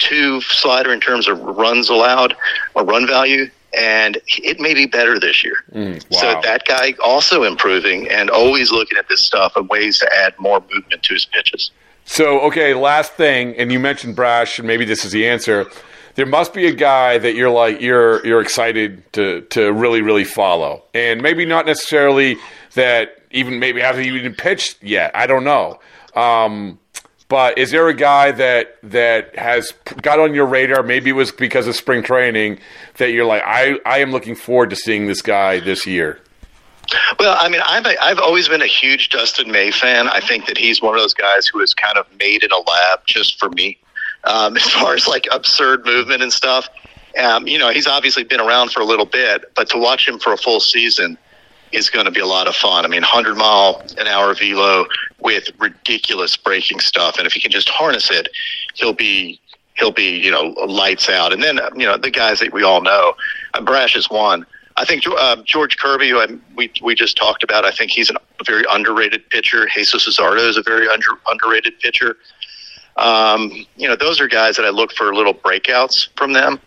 two 0.03 0.41
slider 0.41 0.91
in 0.91 0.99
terms 0.99 1.27
of 1.27 1.39
runs 1.39 1.89
allowed 1.89 2.35
or 2.75 2.83
run 2.83 3.07
value 3.07 3.49
and 3.75 4.19
it 4.27 4.59
may 4.59 4.73
be 4.73 4.85
better 4.85 5.19
this 5.19 5.43
year. 5.43 5.55
Mm, 5.73 5.93
wow. 6.11 6.19
So 6.19 6.41
that 6.43 6.65
guy 6.65 6.93
also 7.03 7.43
improving 7.43 8.07
and 8.09 8.29
always 8.29 8.71
looking 8.71 8.97
at 8.97 9.07
this 9.09 9.25
stuff 9.25 9.55
and 9.55 9.67
ways 9.67 9.97
to 9.99 10.09
add 10.15 10.35
more 10.37 10.63
movement 10.71 11.03
to 11.03 11.13
his 11.13 11.25
pitches. 11.25 11.71
So, 12.05 12.41
okay, 12.41 12.73
last 12.73 13.13
thing, 13.13 13.55
and 13.57 13.71
you 13.71 13.79
mentioned 13.79 14.15
Brash, 14.15 14.59
and 14.59 14.67
maybe 14.67 14.85
this 14.85 15.05
is 15.05 15.11
the 15.11 15.27
answer. 15.27 15.65
There 16.15 16.25
must 16.25 16.53
be 16.53 16.67
a 16.67 16.73
guy 16.73 17.17
that 17.17 17.33
you're 17.33 17.49
like 17.49 17.81
you're 17.81 18.23
you're 18.25 18.41
excited 18.41 19.11
to 19.13 19.41
to 19.51 19.71
really 19.71 20.01
really 20.01 20.25
follow, 20.25 20.83
and 20.93 21.23
maybe 21.23 21.45
not 21.45 21.65
necessarily 21.65 22.37
that 22.75 23.17
even 23.31 23.57
maybe 23.57 23.81
hasn't 23.81 24.05
even 24.05 24.35
pitched 24.35 24.83
yet. 24.83 25.11
I 25.15 25.25
don't 25.25 25.43
know. 25.43 25.79
Um, 26.13 26.77
but 27.33 27.57
is 27.57 27.71
there 27.71 27.87
a 27.87 27.95
guy 27.95 28.31
that 28.31 28.77
that 28.83 29.35
has 29.35 29.73
got 30.03 30.19
on 30.19 30.35
your 30.35 30.45
radar? 30.45 30.83
Maybe 30.83 31.09
it 31.09 31.13
was 31.13 31.31
because 31.31 31.65
of 31.65 31.75
spring 31.75 32.03
training 32.03 32.59
that 32.97 33.09
you're 33.09 33.25
like, 33.25 33.41
I 33.43 33.79
I 33.87 34.01
am 34.01 34.11
looking 34.11 34.35
forward 34.35 34.69
to 34.69 34.75
seeing 34.75 35.07
this 35.07 35.23
guy 35.23 35.59
this 35.59 35.87
year. 35.87 36.19
Well, 37.17 37.35
I 37.39 37.49
mean, 37.49 37.61
I've 37.65 37.87
I've 37.99 38.19
always 38.19 38.47
been 38.47 38.61
a 38.61 38.67
huge 38.67 39.09
Dustin 39.09 39.51
May 39.51 39.71
fan. 39.71 40.09
I 40.09 40.19
think 40.19 40.45
that 40.45 40.59
he's 40.59 40.79
one 40.79 40.93
of 40.93 41.01
those 41.01 41.15
guys 41.15 41.47
who 41.47 41.59
is 41.61 41.73
kind 41.73 41.97
of 41.97 42.05
made 42.19 42.43
in 42.43 42.51
a 42.51 42.59
lab 42.59 42.99
just 43.07 43.39
for 43.39 43.49
me, 43.49 43.79
um, 44.25 44.55
as 44.57 44.69
far 44.69 44.93
as 44.93 45.07
like 45.07 45.25
absurd 45.31 45.87
movement 45.87 46.21
and 46.21 46.31
stuff. 46.31 46.69
Um, 47.17 47.47
you 47.47 47.57
know, 47.57 47.69
he's 47.69 47.87
obviously 47.87 48.25
been 48.25 48.41
around 48.41 48.71
for 48.71 48.81
a 48.81 48.85
little 48.85 49.07
bit, 49.07 49.45
but 49.55 49.71
to 49.71 49.79
watch 49.79 50.07
him 50.07 50.19
for 50.19 50.33
a 50.33 50.37
full 50.37 50.59
season 50.59 51.17
is 51.73 51.89
going 51.89 52.05
to 52.05 52.11
be 52.11 52.19
a 52.19 52.25
lot 52.25 52.47
of 52.47 52.55
fun. 52.55 52.85
I 52.85 52.87
mean, 52.87 53.01
100 53.01 53.35
mile 53.35 53.81
an 53.97 54.07
hour 54.07 54.33
velo 54.33 54.85
with 55.19 55.49
ridiculous 55.59 56.37
breaking 56.37 56.79
stuff, 56.79 57.17
and 57.17 57.25
if 57.25 57.33
he 57.33 57.39
can 57.39 57.51
just 57.51 57.69
harness 57.69 58.11
it, 58.11 58.29
he'll 58.75 58.93
be 58.93 59.39
he'll 59.77 59.91
be 59.91 60.17
you 60.19 60.31
know 60.31 60.53
lights 60.67 61.09
out. 61.09 61.33
And 61.33 61.41
then 61.41 61.59
you 61.75 61.85
know 61.85 61.97
the 61.97 62.11
guys 62.11 62.39
that 62.39 62.53
we 62.53 62.63
all 62.63 62.81
know, 62.81 63.13
uh, 63.53 63.61
Brash 63.61 63.95
is 63.95 64.09
one. 64.09 64.45
I 64.75 64.85
think 64.85 65.03
uh, 65.07 65.37
George 65.45 65.77
Kirby, 65.77 66.09
who 66.09 66.19
I, 66.19 66.27
we 66.55 66.71
we 66.81 66.95
just 66.95 67.17
talked 67.17 67.43
about, 67.43 67.65
I 67.65 67.71
think 67.71 67.91
he's 67.91 68.09
an, 68.09 68.17
a 68.39 68.43
very 68.43 68.65
underrated 68.71 69.29
pitcher. 69.29 69.67
Jesus 69.73 70.07
Luzardo 70.07 70.47
is 70.47 70.57
a 70.57 70.63
very 70.63 70.87
under, 70.87 71.11
underrated 71.27 71.79
pitcher. 71.79 72.17
Um, 72.97 73.65
you 73.75 73.87
know, 73.87 73.95
those 73.95 74.19
are 74.19 74.27
guys 74.27 74.55
that 74.57 74.65
I 74.65 74.69
look 74.69 74.91
for 74.93 75.13
little 75.13 75.33
breakouts 75.33 76.09
from 76.15 76.33
them. 76.33 76.59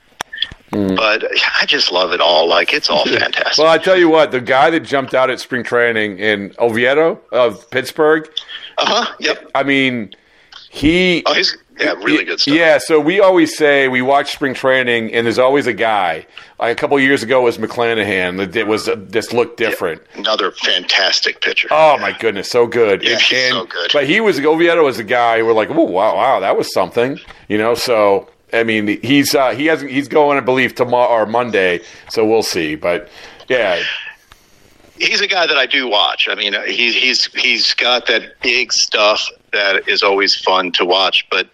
Mm. 0.72 0.96
But 0.96 1.24
I 1.60 1.64
just 1.66 1.92
love 1.92 2.12
it 2.12 2.20
all. 2.20 2.48
Like 2.48 2.72
it's 2.72 2.90
all 2.90 3.04
fantastic. 3.06 3.62
well, 3.62 3.72
I 3.72 3.78
tell 3.78 3.96
you 3.96 4.08
what, 4.08 4.30
the 4.32 4.40
guy 4.40 4.70
that 4.70 4.80
jumped 4.80 5.14
out 5.14 5.30
at 5.30 5.40
spring 5.40 5.62
training 5.62 6.18
in 6.18 6.54
Oviedo 6.58 7.20
of 7.32 7.70
Pittsburgh. 7.70 8.28
Uh 8.78 9.04
huh. 9.04 9.14
Yep. 9.20 9.50
I 9.54 9.62
mean, 9.62 10.12
he. 10.70 11.22
Oh, 11.26 11.34
he's 11.34 11.56
yeah, 11.78 11.92
really 11.92 12.24
good 12.24 12.40
stuff. 12.40 12.54
Yeah, 12.54 12.78
so 12.78 12.98
we 12.98 13.20
always 13.20 13.56
say 13.56 13.88
we 13.88 14.00
watch 14.00 14.32
spring 14.32 14.54
training, 14.54 15.12
and 15.12 15.26
there's 15.26 15.38
always 15.38 15.66
a 15.66 15.74
guy. 15.74 16.26
Like 16.58 16.72
a 16.72 16.80
couple 16.80 16.98
years 16.98 17.22
ago, 17.22 17.42
it 17.42 17.44
was 17.44 17.58
McClanahan. 17.58 18.52
That 18.52 18.66
was 18.66 18.88
uh, 18.88 18.96
just 18.96 19.34
looked 19.34 19.58
different. 19.58 20.02
Yeah, 20.14 20.20
another 20.20 20.52
fantastic 20.52 21.42
pitcher. 21.42 21.68
Oh 21.70 21.96
yeah. 21.96 22.00
my 22.00 22.18
goodness, 22.18 22.50
so 22.50 22.66
good. 22.66 23.02
Yeah, 23.02 23.12
and, 23.12 23.20
he's 23.20 23.44
and, 23.44 23.52
so 23.52 23.66
good. 23.66 23.90
But 23.92 24.06
he 24.06 24.20
was 24.20 24.40
Oviedo 24.40 24.82
was 24.84 24.98
a 24.98 25.04
guy. 25.04 25.42
We're 25.42 25.52
like, 25.52 25.70
oh 25.70 25.82
wow, 25.82 26.16
wow, 26.16 26.40
that 26.40 26.56
was 26.56 26.72
something. 26.72 27.18
You 27.48 27.58
know, 27.58 27.74
so 27.74 28.28
I 28.52 28.62
mean, 28.62 29.00
he's 29.02 29.34
uh, 29.34 29.50
he 29.50 29.66
hasn't 29.66 29.90
he's 29.90 30.08
going, 30.08 30.38
I 30.38 30.40
believe, 30.40 30.74
tomorrow 30.74 31.10
or 31.10 31.26
Monday. 31.26 31.80
So 32.10 32.24
we'll 32.24 32.42
see. 32.42 32.76
But 32.76 33.08
yeah, 33.48 33.82
he's 34.98 35.20
a 35.20 35.26
guy 35.26 35.46
that 35.46 35.56
I 35.56 35.66
do 35.66 35.88
watch. 35.88 36.28
I 36.28 36.34
mean, 36.34 36.54
he's 36.66 36.94
he's 36.94 37.26
he's 37.34 37.74
got 37.74 38.06
that 38.06 38.40
big 38.42 38.72
stuff 38.72 39.28
that 39.52 39.88
is 39.88 40.02
always 40.02 40.34
fun 40.34 40.72
to 40.72 40.84
watch. 40.84 41.26
But 41.30 41.48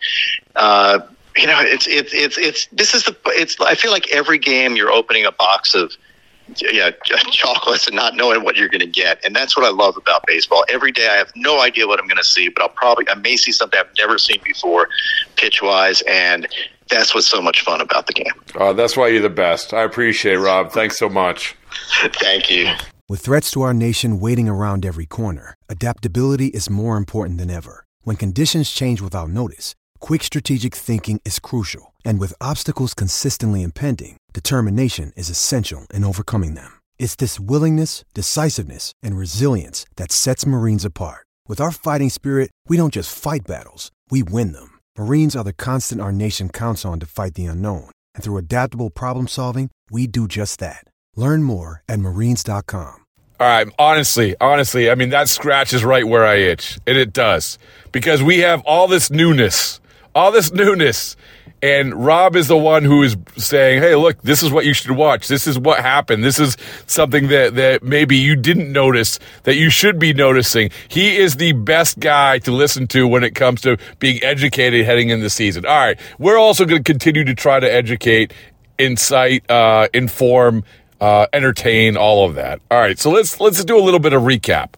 uh, 0.57 1.00
you 1.37 1.46
know, 1.46 1.59
it's 1.61 1.87
it's 1.87 2.12
it's 2.12 2.38
it's 2.38 2.66
this 2.66 2.94
is 2.94 3.05
the 3.05 3.16
it's. 3.26 3.59
I 3.61 3.74
feel 3.74 3.90
like 3.90 4.11
every 4.11 4.38
game 4.38 4.76
you're 4.76 4.90
opening 4.90 5.24
a 5.24 5.33
box 5.33 5.74
of 5.74 5.92
yeah 6.57 6.90
chocolates 7.31 7.87
and 7.87 7.96
not 7.96 8.16
knowing 8.16 8.44
what 8.44 8.57
you're 8.57 8.68
going 8.68 8.81
to 8.81 8.87
get, 8.87 9.24
and 9.24 9.35
that's 9.35 9.57
what 9.57 9.64
I 9.64 9.70
love 9.70 9.96
about 9.96 10.24
baseball. 10.26 10.64
Every 10.68 10.92
day 10.92 11.09
I 11.09 11.16
have 11.16 11.33
no 11.35 11.61
idea 11.61 11.87
what 11.87 11.98
I'm 11.98 12.07
going 12.07 12.18
to 12.18 12.24
see, 12.24 12.48
but 12.48 12.62
I'll 12.62 12.68
probably 12.68 13.09
I 13.09 13.14
may 13.14 13.37
see 13.37 13.52
something 13.52 13.78
I've 13.81 13.96
never 13.98 14.18
seen 14.18 14.40
before, 14.44 14.88
pitch 15.37 15.62
wise, 15.62 16.02
and 16.02 16.46
that's 16.92 17.14
what's 17.14 17.26
so 17.26 17.40
much 17.40 17.62
fun 17.62 17.81
about 17.81 18.07
the 18.07 18.12
game. 18.12 18.33
Uh, 18.55 18.72
that's 18.72 18.96
why 18.96 19.09
you're 19.09 19.22
the 19.22 19.31
best. 19.31 19.74
I 19.74 19.83
appreciate 19.83 20.35
it, 20.35 20.38
Rob. 20.38 20.72
Thanks 20.72 20.98
so 20.98 21.09
much. 21.09 21.57
Thank 22.20 22.50
you. 22.50 22.72
With 23.09 23.20
threats 23.20 23.50
to 23.52 23.62
our 23.62 23.74
nation 23.74 24.20
waiting 24.20 24.48
around 24.48 24.87
every 24.87 25.07
corner, 25.07 25.55
adaptability 25.68 26.46
is 26.46 26.70
more 26.70 26.96
important 26.96 27.38
than 27.38 27.50
ever. 27.50 27.85
When 28.02 28.16
conditions 28.16 28.70
change 28.70 29.00
without 29.02 29.28
notice, 29.28 29.74
quick 30.00 30.22
strategic 30.22 30.74
thinking 30.74 31.20
is 31.24 31.38
crucial. 31.38 31.92
And 32.05 32.18
with 32.18 32.33
obstacles 32.40 32.94
consistently 32.94 33.62
impending, 33.62 34.16
determination 34.33 35.12
is 35.16 35.28
essential 35.28 35.87
in 35.92 36.05
overcoming 36.05 36.55
them. 36.55 36.81
It's 36.98 37.16
this 37.16 37.38
willingness, 37.38 38.05
decisiveness, 38.14 38.92
and 39.02 39.16
resilience 39.16 39.85
that 39.96 40.12
sets 40.12 40.46
Marines 40.46 40.85
apart. 40.85 41.26
With 41.48 41.61
our 41.61 41.72
fighting 41.72 42.09
spirit, 42.09 42.50
we 42.68 42.76
don't 42.76 42.94
just 42.94 43.14
fight 43.14 43.42
battles, 43.46 43.90
we 44.11 44.22
win 44.22 44.52
them. 44.52 44.71
Marines 44.98 45.35
are 45.35 45.44
the 45.44 45.52
constant 45.55 46.00
our 46.00 46.12
nation 46.12 46.48
counts 46.48 46.85
on 46.85 47.00
to 47.00 47.07
fight 47.07 47.35
the 47.35 47.46
unknown. 47.46 47.90
And 48.14 48.22
through 48.22 48.37
adaptable 48.37 48.90
problem 48.90 49.26
solving, 49.26 49.70
we 49.90 50.07
do 50.07 50.28
just 50.28 50.61
that. 50.61 50.85
Learn 51.16 51.42
more 51.42 51.83
at 51.88 51.98
marines.com. 51.98 52.98
All 53.40 53.48
right, 53.48 53.66
honestly, 53.76 54.37
honestly, 54.40 54.88
I 54.88 54.94
mean, 54.94 55.09
that 55.09 55.28
scratches 55.28 55.83
right 55.83 56.07
where 56.07 56.24
I 56.24 56.35
itch. 56.37 56.78
And 56.87 56.96
it 56.96 57.12
does. 57.12 57.59
Because 57.90 58.22
we 58.22 58.38
have 58.40 58.61
all 58.61 58.87
this 58.87 59.11
newness, 59.11 59.81
all 60.14 60.33
this 60.33 60.53
newness. 60.53 61.16
And 61.64 61.94
Rob 61.94 62.35
is 62.35 62.48
the 62.48 62.57
one 62.57 62.83
who 62.83 63.05
is 63.05 63.16
saying, 63.37 63.83
hey, 63.83 63.94
look, 63.94 64.20
this 64.22 64.42
is 64.42 64.51
what 64.51 64.66
you 64.66 64.75
should 64.75 64.90
watch. 64.90 65.29
This 65.29 65.46
is 65.46 65.57
what 65.57 65.79
happened. 65.79 66.25
This 66.25 66.40
is 66.40 66.57
something 66.87 67.29
that, 67.29 67.55
that 67.55 67.85
maybe 67.85 68.16
you 68.16 68.35
didn't 68.35 68.72
notice 68.72 69.20
that 69.44 69.55
you 69.55 69.70
should 69.70 70.01
be 70.01 70.12
noticing. 70.12 70.70
He 70.88 71.16
is 71.16 71.37
the 71.37 71.53
best 71.53 72.01
guy 72.01 72.40
to 72.40 72.51
listen 72.51 72.88
to 72.88 73.07
when 73.07 73.22
it 73.22 73.37
comes 73.37 73.61
to 73.61 73.79
being 74.01 74.20
educated 74.25 74.85
heading 74.85 75.11
in 75.11 75.20
the 75.20 75.31
season. 75.31 75.64
All 75.64 75.77
right. 75.77 76.01
We're 76.18 76.37
also 76.37 76.64
going 76.64 76.83
to 76.83 76.92
continue 76.92 77.22
to 77.22 77.35
try 77.35 77.61
to 77.61 77.72
educate, 77.72 78.33
incite, 78.77 79.48
uh, 79.48 79.87
inform, 79.94 80.64
uh, 81.01 81.27
entertain, 81.33 81.96
all 81.96 82.27
of 82.27 82.35
that. 82.35 82.61
All 82.72 82.81
right. 82.81 82.98
So 82.98 83.09
let's, 83.12 83.40
let's 83.40 83.64
do 83.64 83.79
a 83.79 83.85
little 83.85 84.01
bit 84.01 84.12
of 84.12 84.22
recap. 84.22 84.70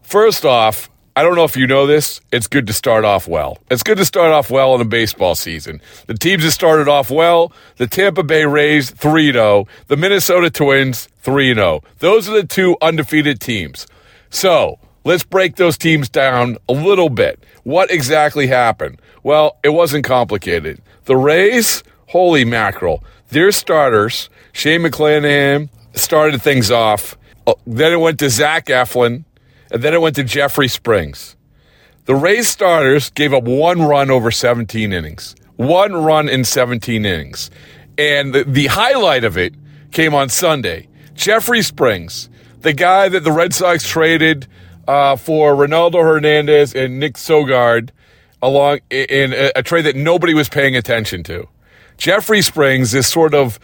First 0.00 0.46
off, 0.46 0.88
I 1.14 1.22
don't 1.22 1.34
know 1.34 1.44
if 1.44 1.58
you 1.58 1.66
know 1.66 1.86
this. 1.86 2.22
It's 2.32 2.46
good 2.46 2.66
to 2.68 2.72
start 2.72 3.04
off 3.04 3.28
well. 3.28 3.58
It's 3.70 3.82
good 3.82 3.98
to 3.98 4.04
start 4.04 4.32
off 4.32 4.50
well 4.50 4.74
in 4.74 4.80
a 4.80 4.86
baseball 4.86 5.34
season. 5.34 5.82
The 6.06 6.14
teams 6.14 6.42
that 6.42 6.52
started 6.52 6.88
off 6.88 7.10
well, 7.10 7.52
the 7.76 7.86
Tampa 7.86 8.22
Bay 8.22 8.46
Rays 8.46 8.90
3 8.90 9.32
0, 9.32 9.66
the 9.88 9.96
Minnesota 9.98 10.48
Twins 10.48 11.08
3 11.20 11.52
0. 11.52 11.82
Those 11.98 12.30
are 12.30 12.32
the 12.32 12.46
two 12.46 12.78
undefeated 12.80 13.40
teams. 13.40 13.86
So 14.30 14.78
let's 15.04 15.22
break 15.22 15.56
those 15.56 15.76
teams 15.76 16.08
down 16.08 16.56
a 16.66 16.72
little 16.72 17.10
bit. 17.10 17.44
What 17.62 17.90
exactly 17.90 18.46
happened? 18.46 18.98
Well, 19.22 19.58
it 19.62 19.70
wasn't 19.70 20.06
complicated. 20.06 20.80
The 21.04 21.18
Rays, 21.18 21.82
holy 22.06 22.46
mackerel, 22.46 23.04
their 23.28 23.52
starters, 23.52 24.30
Shane 24.52 24.80
McClanahan, 24.80 25.68
started 25.92 26.40
things 26.40 26.70
off. 26.70 27.18
Uh, 27.46 27.52
then 27.66 27.92
it 27.92 28.00
went 28.00 28.18
to 28.20 28.30
Zach 28.30 28.66
Eflin 28.66 29.24
and 29.72 29.82
then 29.82 29.94
it 29.94 30.00
went 30.00 30.16
to 30.16 30.24
Jeffrey 30.24 30.68
Springs. 30.68 31.34
The 32.04 32.14
Rays 32.14 32.48
starters 32.48 33.10
gave 33.10 33.32
up 33.32 33.44
one 33.44 33.82
run 33.82 34.10
over 34.10 34.30
17 34.30 34.92
innings. 34.92 35.34
One 35.56 35.94
run 35.94 36.28
in 36.28 36.44
17 36.44 37.04
innings. 37.04 37.50
And 37.96 38.34
the, 38.34 38.44
the 38.44 38.66
highlight 38.66 39.24
of 39.24 39.38
it 39.38 39.54
came 39.92 40.14
on 40.14 40.28
Sunday. 40.28 40.88
Jeffrey 41.14 41.62
Springs, 41.62 42.28
the 42.60 42.72
guy 42.72 43.08
that 43.08 43.20
the 43.20 43.32
Red 43.32 43.54
Sox 43.54 43.88
traded 43.88 44.46
uh, 44.86 45.16
for 45.16 45.54
Ronaldo 45.54 46.02
Hernandez 46.02 46.74
and 46.74 46.98
Nick 46.98 47.14
Sogard 47.14 47.90
along 48.42 48.80
in 48.90 49.32
a, 49.32 49.52
a 49.56 49.62
trade 49.62 49.82
that 49.82 49.96
nobody 49.96 50.34
was 50.34 50.48
paying 50.48 50.76
attention 50.76 51.22
to. 51.24 51.48
Jeffrey 51.96 52.42
Springs, 52.42 52.94
is 52.94 53.06
sort 53.06 53.34
of 53.34 53.60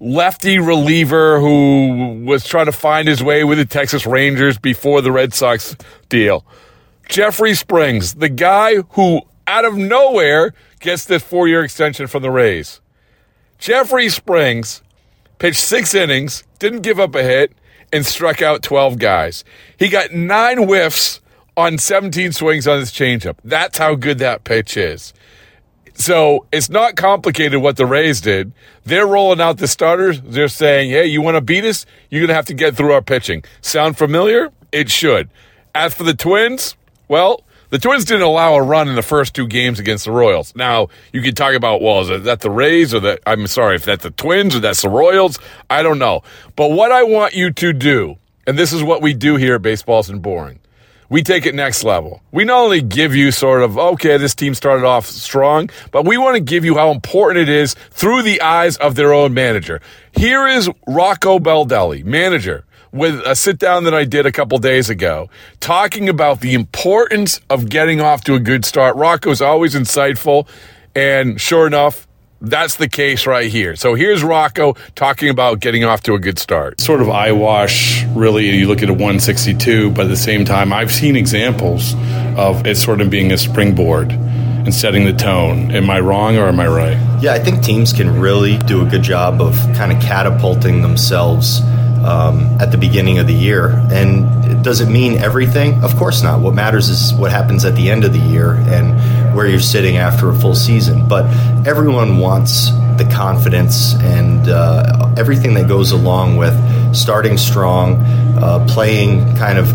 lefty 0.00 0.58
reliever 0.58 1.40
who 1.40 2.22
was 2.24 2.44
trying 2.44 2.66
to 2.66 2.72
find 2.72 3.08
his 3.08 3.22
way 3.22 3.44
with 3.44 3.58
the 3.58 3.64
Texas 3.64 4.06
Rangers 4.06 4.58
before 4.58 5.00
the 5.02 5.12
Red 5.12 5.34
Sox 5.34 5.76
deal. 6.08 6.44
Jeffrey 7.08 7.54
Springs, 7.54 8.14
the 8.14 8.28
guy 8.28 8.76
who 8.90 9.22
out 9.46 9.64
of 9.64 9.76
nowhere 9.76 10.54
gets 10.80 11.04
this 11.04 11.22
four 11.22 11.48
year 11.48 11.64
extension 11.64 12.06
from 12.06 12.22
the 12.22 12.30
Rays. 12.30 12.80
Jeffrey 13.58 14.08
Springs 14.08 14.82
pitched 15.38 15.60
six 15.60 15.94
innings, 15.94 16.44
didn't 16.58 16.82
give 16.82 17.00
up 17.00 17.14
a 17.14 17.22
hit, 17.22 17.52
and 17.92 18.04
struck 18.04 18.42
out 18.42 18.62
12 18.62 18.98
guys. 18.98 19.44
He 19.78 19.88
got 19.88 20.12
nine 20.12 20.58
whiffs 20.58 21.20
on 21.56 21.78
17 21.78 22.32
swings 22.32 22.68
on 22.68 22.78
his 22.78 22.92
changeup. 22.92 23.36
That's 23.42 23.78
how 23.78 23.94
good 23.94 24.18
that 24.18 24.44
pitch 24.44 24.76
is. 24.76 25.12
So 25.98 26.46
it's 26.52 26.70
not 26.70 26.94
complicated 26.94 27.60
what 27.60 27.76
the 27.76 27.84
Rays 27.84 28.20
did. 28.20 28.52
They're 28.84 29.06
rolling 29.06 29.40
out 29.40 29.58
the 29.58 29.66
starters. 29.66 30.20
They're 30.22 30.48
saying, 30.48 30.90
hey, 30.90 31.06
you 31.06 31.20
want 31.20 31.34
to 31.34 31.40
beat 31.40 31.64
us? 31.64 31.86
You're 32.08 32.20
going 32.20 32.28
to 32.28 32.34
have 32.34 32.46
to 32.46 32.54
get 32.54 32.76
through 32.76 32.92
our 32.92 33.02
pitching. 33.02 33.42
Sound 33.60 33.98
familiar? 33.98 34.52
It 34.70 34.90
should. 34.90 35.28
As 35.74 35.94
for 35.94 36.04
the 36.04 36.14
Twins, 36.14 36.76
well, 37.08 37.42
the 37.70 37.78
Twins 37.78 38.04
didn't 38.04 38.22
allow 38.22 38.54
a 38.54 38.62
run 38.62 38.88
in 38.88 38.94
the 38.94 39.02
first 39.02 39.34
two 39.34 39.46
games 39.48 39.80
against 39.80 40.04
the 40.04 40.12
Royals. 40.12 40.54
Now, 40.54 40.88
you 41.12 41.20
can 41.20 41.34
talk 41.34 41.54
about, 41.54 41.82
well, 41.82 42.08
is 42.08 42.24
that 42.24 42.40
the 42.40 42.50
Rays 42.50 42.94
or 42.94 43.00
the, 43.00 43.18
I'm 43.26 43.46
sorry, 43.48 43.74
if 43.74 43.84
that's 43.84 44.04
the 44.04 44.10
Twins 44.12 44.54
or 44.54 44.60
that's 44.60 44.82
the 44.82 44.88
Royals, 44.88 45.40
I 45.68 45.82
don't 45.82 45.98
know. 45.98 46.22
But 46.54 46.70
what 46.70 46.92
I 46.92 47.02
want 47.02 47.34
you 47.34 47.50
to 47.50 47.72
do, 47.72 48.16
and 48.46 48.56
this 48.56 48.72
is 48.72 48.84
what 48.84 49.02
we 49.02 49.14
do 49.14 49.34
here 49.34 49.56
at 49.56 49.62
Baseball 49.62 50.00
Isn't 50.00 50.20
Boring, 50.20 50.60
we 51.08 51.22
take 51.22 51.46
it 51.46 51.54
next 51.54 51.84
level. 51.84 52.22
We 52.32 52.44
not 52.44 52.58
only 52.58 52.82
give 52.82 53.14
you 53.14 53.30
sort 53.30 53.62
of, 53.62 53.78
okay, 53.78 54.16
this 54.16 54.34
team 54.34 54.54
started 54.54 54.84
off 54.84 55.06
strong, 55.06 55.70
but 55.90 56.04
we 56.04 56.18
want 56.18 56.36
to 56.36 56.40
give 56.40 56.64
you 56.64 56.76
how 56.76 56.90
important 56.90 57.40
it 57.40 57.48
is 57.48 57.74
through 57.90 58.22
the 58.22 58.40
eyes 58.40 58.76
of 58.76 58.94
their 58.94 59.12
own 59.12 59.32
manager. 59.32 59.80
Here 60.12 60.46
is 60.46 60.68
Rocco 60.86 61.38
Baldelli, 61.38 62.04
manager, 62.04 62.64
with 62.92 63.20
a 63.24 63.36
sit 63.36 63.58
down 63.58 63.84
that 63.84 63.94
I 63.94 64.04
did 64.04 64.26
a 64.26 64.32
couple 64.32 64.58
days 64.58 64.90
ago, 64.90 65.30
talking 65.60 66.08
about 66.08 66.40
the 66.40 66.54
importance 66.54 67.40
of 67.48 67.68
getting 67.68 68.00
off 68.00 68.24
to 68.24 68.34
a 68.34 68.40
good 68.40 68.64
start. 68.64 68.96
Rocco's 68.96 69.40
always 69.40 69.74
insightful, 69.74 70.48
and 70.94 71.40
sure 71.40 71.66
enough, 71.66 72.07
that's 72.40 72.76
the 72.76 72.88
case 72.88 73.26
right 73.26 73.50
here. 73.50 73.76
So 73.76 73.94
here's 73.94 74.22
Rocco 74.22 74.74
talking 74.94 75.28
about 75.28 75.60
getting 75.60 75.84
off 75.84 76.02
to 76.04 76.14
a 76.14 76.18
good 76.18 76.38
start. 76.38 76.80
Sort 76.80 77.00
of 77.00 77.10
eyewash, 77.10 78.04
really. 78.06 78.48
You 78.50 78.68
look 78.68 78.82
at 78.82 78.88
a 78.88 78.92
162, 78.92 79.90
but 79.90 80.02
at 80.02 80.08
the 80.08 80.16
same 80.16 80.44
time, 80.44 80.72
I've 80.72 80.92
seen 80.92 81.16
examples 81.16 81.94
of 82.36 82.66
it 82.66 82.76
sort 82.76 83.00
of 83.00 83.10
being 83.10 83.32
a 83.32 83.38
springboard 83.38 84.12
and 84.12 84.74
setting 84.74 85.04
the 85.04 85.12
tone. 85.12 85.70
Am 85.70 85.88
I 85.90 86.00
wrong 86.00 86.36
or 86.36 86.46
am 86.46 86.60
I 86.60 86.68
right? 86.68 87.22
Yeah, 87.22 87.32
I 87.32 87.38
think 87.38 87.62
teams 87.62 87.92
can 87.92 88.20
really 88.20 88.58
do 88.58 88.86
a 88.86 88.88
good 88.88 89.02
job 89.02 89.40
of 89.40 89.54
kind 89.74 89.92
of 89.92 90.00
catapulting 90.00 90.82
themselves 90.82 91.60
um, 92.04 92.40
at 92.60 92.70
the 92.70 92.78
beginning 92.78 93.18
of 93.18 93.26
the 93.26 93.34
year. 93.34 93.68
And 93.90 94.62
does 94.62 94.80
it 94.80 94.88
mean 94.88 95.18
everything? 95.18 95.82
Of 95.82 95.96
course 95.96 96.22
not. 96.22 96.40
What 96.40 96.54
matters 96.54 96.88
is 96.88 97.14
what 97.14 97.30
happens 97.30 97.64
at 97.64 97.74
the 97.74 97.90
end 97.90 98.04
of 98.04 98.12
the 98.12 98.18
year 98.18 98.54
and 98.54 99.34
where 99.34 99.46
you're 99.46 99.60
sitting 99.60 99.96
after 99.96 100.28
a 100.28 100.34
full 100.34 100.54
season. 100.54 101.08
But 101.08 101.24
everyone 101.66 102.18
wants 102.18 102.70
the 102.96 103.08
confidence 103.12 103.94
and 103.94 104.48
uh, 104.48 105.12
everything 105.16 105.54
that 105.54 105.68
goes 105.68 105.92
along 105.92 106.36
with 106.36 106.54
starting 106.94 107.38
strong, 107.38 107.96
uh, 108.38 108.66
playing 108.68 109.36
kind 109.36 109.58
of 109.58 109.72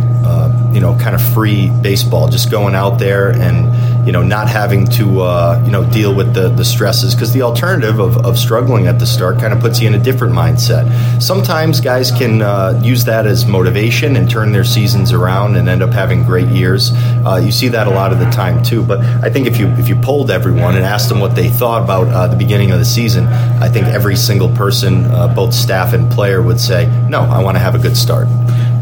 you 0.73 0.81
know 0.81 0.97
kind 0.97 1.15
of 1.15 1.21
free 1.33 1.69
baseball, 1.81 2.27
just 2.27 2.51
going 2.51 2.75
out 2.75 2.99
there 2.99 3.29
and 3.31 4.05
you 4.05 4.11
know 4.11 4.23
not 4.23 4.47
having 4.49 4.85
to 4.85 5.21
uh, 5.21 5.61
you 5.65 5.71
know 5.71 5.89
deal 5.91 6.13
with 6.13 6.33
the 6.33 6.49
the 6.49 6.65
stresses 6.65 7.13
because 7.13 7.31
the 7.33 7.41
alternative 7.41 7.99
of, 7.99 8.17
of 8.25 8.37
struggling 8.37 8.87
at 8.87 8.99
the 8.99 9.05
start 9.05 9.39
kind 9.39 9.53
of 9.53 9.59
puts 9.59 9.79
you 9.79 9.87
in 9.87 9.93
a 9.93 9.99
different 9.99 10.33
mindset. 10.33 11.21
Sometimes 11.21 11.79
guys 11.79 12.11
can 12.11 12.41
uh, 12.41 12.79
use 12.83 13.05
that 13.05 13.25
as 13.25 13.45
motivation 13.45 14.15
and 14.15 14.29
turn 14.29 14.51
their 14.51 14.63
seasons 14.63 15.13
around 15.13 15.55
and 15.55 15.69
end 15.69 15.81
up 15.81 15.91
having 15.91 16.23
great 16.23 16.47
years. 16.47 16.91
Uh, 17.25 17.41
you 17.43 17.51
see 17.51 17.67
that 17.69 17.87
a 17.87 17.91
lot 17.91 18.11
of 18.11 18.19
the 18.19 18.29
time 18.31 18.63
too. 18.63 18.83
But 18.83 18.99
I 18.99 19.29
think 19.29 19.47
if 19.47 19.57
you 19.57 19.67
if 19.67 19.87
you 19.87 19.95
polled 19.95 20.31
everyone 20.31 20.75
and 20.75 20.83
asked 20.83 21.09
them 21.09 21.19
what 21.19 21.35
they 21.35 21.49
thought 21.49 21.83
about 21.83 22.07
uh, 22.07 22.27
the 22.27 22.37
beginning 22.37 22.71
of 22.71 22.79
the 22.79 22.85
season, 22.85 23.25
I 23.27 23.69
think 23.69 23.87
every 23.87 24.15
single 24.15 24.49
person, 24.49 25.03
both 25.35 25.53
staff 25.53 25.93
and 25.93 26.11
player, 26.11 26.41
would 26.41 26.59
say, 26.59 26.87
"No, 27.09 27.21
I 27.21 27.41
want 27.43 27.55
to 27.55 27.59
have 27.59 27.75
a 27.75 27.79
good 27.79 27.95
start." 27.95 28.27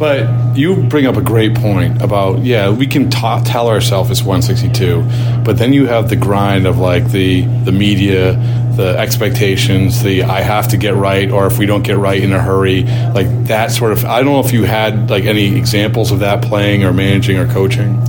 But 0.01 0.57
you 0.57 0.77
bring 0.77 1.05
up 1.05 1.15
a 1.15 1.21
great 1.21 1.53
point 1.53 2.01
about 2.01 2.39
yeah, 2.39 2.71
we 2.71 2.87
can 2.87 3.11
ta- 3.11 3.43
tell 3.43 3.67
ourselves 3.67 4.09
it's 4.09 4.23
162, 4.23 5.43
but 5.43 5.59
then 5.59 5.73
you 5.73 5.85
have 5.85 6.09
the 6.09 6.15
grind 6.15 6.65
of 6.65 6.79
like 6.79 7.11
the 7.11 7.41
the 7.41 7.71
media, 7.71 8.33
the 8.75 8.97
expectations, 8.97 10.01
the 10.01 10.23
I 10.23 10.41
have 10.41 10.69
to 10.69 10.77
get 10.77 10.95
right, 10.95 11.29
or 11.29 11.45
if 11.45 11.59
we 11.59 11.67
don't 11.67 11.83
get 11.83 11.99
right 11.99 12.19
in 12.19 12.33
a 12.33 12.41
hurry, 12.41 12.81
like 13.13 13.45
that 13.45 13.69
sort 13.69 13.91
of. 13.91 14.03
I 14.03 14.23
don't 14.23 14.33
know 14.33 14.39
if 14.39 14.51
you 14.51 14.63
had 14.63 15.11
like 15.11 15.25
any 15.25 15.55
examples 15.55 16.11
of 16.11 16.21
that 16.21 16.41
playing 16.41 16.83
or 16.83 16.91
managing 16.91 17.37
or 17.37 17.45
coaching. 17.45 17.99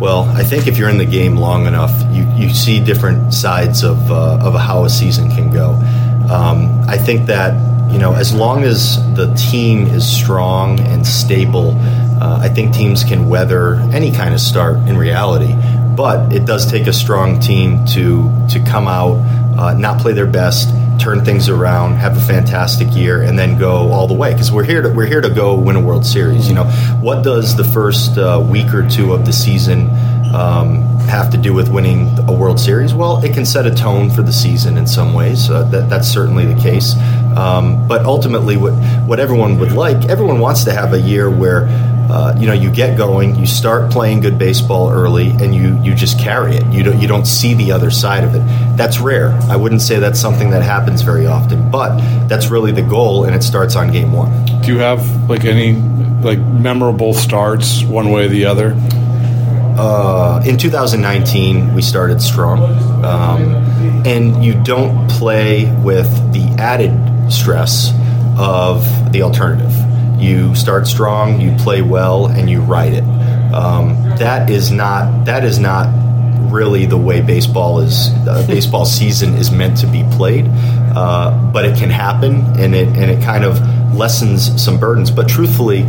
Well, 0.00 0.24
I 0.24 0.42
think 0.42 0.66
if 0.66 0.78
you're 0.78 0.90
in 0.90 0.98
the 0.98 1.06
game 1.06 1.36
long 1.36 1.66
enough, 1.66 1.92
you, 2.12 2.26
you 2.34 2.52
see 2.52 2.84
different 2.84 3.32
sides 3.32 3.84
of 3.84 4.10
uh, 4.10 4.40
of 4.42 4.54
how 4.54 4.82
a 4.84 4.90
season 4.90 5.30
can 5.30 5.52
go. 5.52 5.74
Um, 6.28 6.82
I 6.88 6.98
think 6.98 7.26
that 7.26 7.73
you 7.94 8.00
know, 8.00 8.12
as 8.12 8.34
long 8.34 8.64
as 8.64 8.96
the 9.14 9.32
team 9.34 9.86
is 9.86 10.04
strong 10.04 10.80
and 10.80 11.06
stable, 11.06 11.76
uh, 12.20 12.40
I 12.42 12.48
think 12.48 12.74
teams 12.74 13.04
can 13.04 13.28
weather 13.28 13.76
any 13.92 14.10
kind 14.10 14.34
of 14.34 14.40
start 14.40 14.78
in 14.88 14.98
reality. 14.98 15.54
But 15.96 16.32
it 16.32 16.44
does 16.44 16.68
take 16.68 16.88
a 16.88 16.92
strong 16.92 17.38
team 17.38 17.86
to 17.94 18.28
to 18.50 18.58
come 18.68 18.88
out, 18.88 19.14
uh, 19.56 19.74
not 19.74 20.00
play 20.00 20.12
their 20.12 20.26
best, 20.26 20.70
turn 20.98 21.24
things 21.24 21.48
around, 21.48 21.94
have 21.94 22.16
a 22.16 22.20
fantastic 22.20 22.96
year, 22.96 23.22
and 23.22 23.38
then 23.38 23.58
go 23.58 23.92
all 23.92 24.08
the 24.08 24.14
way. 24.14 24.32
Because 24.32 24.50
we're 24.50 24.64
here 24.64 24.82
to 24.82 24.88
we're 24.88 25.06
here 25.06 25.20
to 25.20 25.30
go 25.30 25.54
win 25.54 25.76
a 25.76 25.80
World 25.80 26.04
Series. 26.04 26.48
You 26.48 26.56
know, 26.56 26.64
what 27.00 27.22
does 27.22 27.54
the 27.54 27.62
first 27.62 28.18
uh, 28.18 28.44
week 28.44 28.74
or 28.74 28.88
two 28.88 29.12
of 29.12 29.24
the 29.24 29.32
season 29.32 29.88
um, 30.34 30.82
have 31.06 31.30
to 31.30 31.38
do 31.38 31.54
with 31.54 31.68
winning 31.68 32.08
a 32.28 32.32
World 32.32 32.58
Series? 32.58 32.92
Well, 32.92 33.24
it 33.24 33.32
can 33.32 33.46
set 33.46 33.66
a 33.66 33.74
tone 33.74 34.10
for 34.10 34.22
the 34.22 34.32
season 34.32 34.76
in 34.76 34.86
some 34.86 35.14
ways. 35.14 35.48
Uh, 35.48 35.62
that, 35.64 35.88
that's 35.88 36.08
certainly 36.08 36.44
the 36.44 36.60
case. 36.60 36.96
Um, 37.36 37.86
but 37.86 38.04
ultimately, 38.04 38.56
what 38.56 38.72
what 39.06 39.20
everyone 39.20 39.58
would 39.60 39.72
like, 39.72 40.08
everyone 40.08 40.40
wants 40.40 40.64
to 40.64 40.72
have 40.72 40.92
a 40.92 41.00
year 41.00 41.30
where 41.30 41.66
uh, 42.10 42.34
you 42.36 42.48
know 42.48 42.52
you 42.52 42.70
get 42.70 42.96
going, 42.98 43.36
you 43.36 43.46
start 43.46 43.92
playing 43.92 44.20
good 44.20 44.36
baseball 44.36 44.90
early, 44.90 45.30
and 45.30 45.54
you 45.54 45.80
you 45.82 45.94
just 45.94 46.18
carry 46.18 46.56
it. 46.56 46.66
You 46.66 46.82
don't 46.82 47.00
you 47.00 47.06
don't 47.06 47.26
see 47.26 47.54
the 47.54 47.70
other 47.70 47.92
side 47.92 48.24
of 48.24 48.34
it. 48.34 48.42
That's 48.76 48.98
rare. 48.98 49.30
I 49.48 49.54
wouldn't 49.54 49.82
say 49.82 50.00
that's 50.00 50.20
something 50.20 50.50
that 50.50 50.62
happens 50.62 51.02
very 51.02 51.26
often, 51.26 51.70
but 51.70 51.96
that's 52.26 52.48
really 52.48 52.72
the 52.72 52.82
goal, 52.82 53.24
and 53.24 53.36
it 53.36 53.44
starts 53.44 53.76
on 53.76 53.92
game 53.92 54.12
one. 54.12 54.32
Do 54.62 54.72
you 54.72 54.78
have 54.78 55.30
like 55.30 55.44
any 55.44 55.80
like 56.22 56.40
memorable 56.40 57.14
starts 57.14 57.84
one 57.84 58.10
way 58.10 58.24
or 58.24 58.28
the 58.28 58.46
other? 58.46 58.74
Uh, 59.76 60.40
in 60.46 60.56
2019, 60.56 61.74
we 61.74 61.82
started 61.82 62.22
strong, 62.22 62.62
um, 63.04 63.54
and 64.06 64.44
you 64.44 64.54
don't 64.62 65.10
play 65.10 65.64
with 65.82 66.08
the 66.32 66.44
added 66.58 66.92
stress 67.32 67.92
of 68.38 68.84
the 69.12 69.22
alternative. 69.22 69.72
You 70.20 70.54
start 70.54 70.86
strong, 70.86 71.40
you 71.40 71.56
play 71.56 71.82
well, 71.82 72.26
and 72.26 72.48
you 72.48 72.60
ride 72.60 72.92
it. 72.92 73.04
Um, 73.52 74.00
that 74.18 74.48
is 74.48 74.70
not 74.70 75.24
that 75.26 75.44
is 75.44 75.58
not 75.58 75.88
really 76.52 76.86
the 76.86 76.96
way 76.96 77.20
baseball 77.20 77.80
is. 77.80 78.10
Uh, 78.28 78.44
baseball 78.48 78.84
season 78.84 79.34
is 79.34 79.50
meant 79.50 79.78
to 79.78 79.86
be 79.88 80.04
played, 80.12 80.46
uh, 80.94 81.50
but 81.52 81.64
it 81.64 81.76
can 81.76 81.90
happen, 81.90 82.42
and 82.58 82.74
it 82.74 82.88
and 82.88 83.10
it 83.10 83.22
kind 83.24 83.44
of 83.44 83.60
lessens 83.94 84.62
some 84.62 84.78
burdens. 84.78 85.10
But 85.10 85.28
truthfully. 85.28 85.84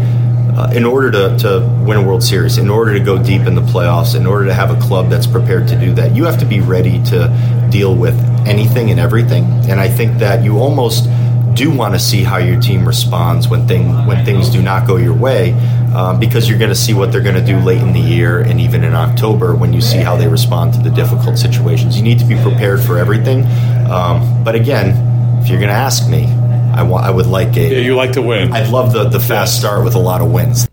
Uh, 0.58 0.72
in 0.74 0.86
order 0.86 1.12
to, 1.12 1.38
to 1.38 1.60
win 1.86 1.98
a 1.98 2.02
World 2.02 2.24
Series, 2.24 2.58
in 2.58 2.70
order 2.70 2.94
to 2.94 3.00
go 3.02 3.22
deep 3.22 3.42
in 3.42 3.56
the 3.56 3.62
playoffs, 3.62 4.16
in 4.16 4.26
order 4.26 4.46
to 4.46 4.54
have 4.54 4.72
a 4.72 4.80
club 4.80 5.10
that's 5.10 5.28
prepared 5.28 5.68
to 5.68 5.78
do 5.78 5.94
that, 5.94 6.16
you 6.16 6.24
have 6.24 6.40
to 6.40 6.46
be 6.46 6.62
ready 6.62 7.04
to 7.04 7.68
deal 7.70 7.94
with 7.94 8.18
anything 8.48 8.90
and 8.90 8.98
everything. 8.98 9.44
And 9.70 9.82
I 9.82 9.90
think 9.90 10.20
that 10.20 10.46
you 10.46 10.60
almost 10.60 11.10
do 11.56 11.72
want 11.72 11.94
to 11.94 12.00
see 12.00 12.24
how 12.24 12.38
your 12.38 12.60
team 12.60 12.86
responds 12.86 13.48
when 13.48 13.68
thing 13.68 14.06
when 14.06 14.24
things 14.26 14.50
do 14.50 14.62
not 14.62 14.86
go 14.86 14.98
your 14.98 15.14
way, 15.14 15.54
um, 15.94 16.20
because 16.20 16.50
you're 16.50 16.60
going 16.60 16.70
to 16.70 16.76
see 16.76 16.94
what 16.94 17.12
they're 17.12 17.22
going 17.22 17.36
to 17.36 17.46
do 17.46 17.58
late 17.60 17.82
in 17.82 17.94
the 17.94 18.00
year 18.00 18.42
and 18.42 18.60
even 18.60 18.84
in 18.84 18.94
October 18.94 19.56
when 19.56 19.74
you 19.74 19.82
see 19.82 19.98
how 19.98 20.16
they 20.16 20.28
respond 20.28 20.74
to 20.74 20.80
the 20.80 20.90
difficult 20.90 21.38
situations. 21.38 21.98
You 21.98 22.04
need 22.04 22.20
to 22.20 22.26
be 22.26 22.36
prepared 22.36 22.82
for 22.82 22.98
everything. 22.98 23.46
Um, 23.90 24.44
but 24.44 24.56
again, 24.56 25.42
if 25.42 25.50
you're 25.50 25.60
going 25.60 25.70
to 25.70 25.76
ask 25.76 26.10
me, 26.10 26.28
I, 26.76 26.84
wa- 26.84 27.02
I 27.02 27.10
would 27.10 27.28
like 27.28 27.56
a. 27.58 27.62
Yeah, 27.62 27.80
you 27.80 27.96
like 27.96 28.12
to 28.14 28.22
win. 28.22 28.52
I'd 28.52 28.70
love 28.70 28.94
the, 28.94 29.06
the 29.06 29.20
fast 29.20 29.58
start 29.58 29.84
with 29.84 29.96
a 29.96 30.00
lot 30.00 30.22
of 30.22 30.32
wins. 30.32 30.68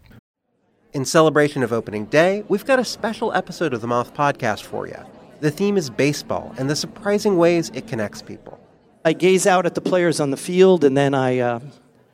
In 0.93 1.05
celebration 1.05 1.62
of 1.62 1.73
opening 1.73 2.07
day, 2.07 2.45
we've 2.49 2.67
got 2.67 2.79
a 2.79 2.85
special 2.85 3.33
episode 3.33 3.73
of 3.73 3.81
the 3.81 3.87
Moth 3.87 4.12
Podcast 4.15 4.62
for 4.62 4.87
you. 4.87 4.99
The 5.41 5.51
theme 5.51 5.77
is 5.77 5.91
baseball 5.91 6.55
and 6.59 6.69
the 6.69 6.77
surprising 6.77 7.38
ways 7.38 7.71
it 7.75 7.87
connects 7.87 8.21
people. 8.21 8.61
I 9.05 9.12
gaze 9.12 9.47
out 9.47 9.65
at 9.65 9.75
the 9.75 9.81
players 9.81 10.21
on 10.21 10.31
the 10.31 10.37
field, 10.37 10.85
and 10.85 10.97
then 10.97 11.15
I, 11.15 11.38
uh, 11.38 11.61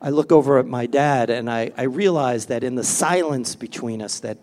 I 0.01 0.09
look 0.09 0.31
over 0.31 0.57
at 0.59 0.65
my 0.65 0.85
dad, 0.85 1.29
and 1.29 1.49
I, 1.49 1.71
I 1.77 1.83
realize 1.83 2.47
that 2.47 2.63
in 2.63 2.75
the 2.75 2.83
silence 2.83 3.55
between 3.55 4.01
us, 4.01 4.19
that 4.21 4.37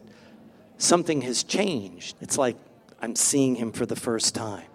something 0.79 1.23
has 1.23 1.43
changed. 1.43 2.17
It's 2.21 2.39
like 2.39 2.57
I'm 3.01 3.17
seeing 3.17 3.57
him 3.57 3.73
for 3.73 3.87
the 3.87 3.97
first 3.97 4.35
time. 4.35 4.67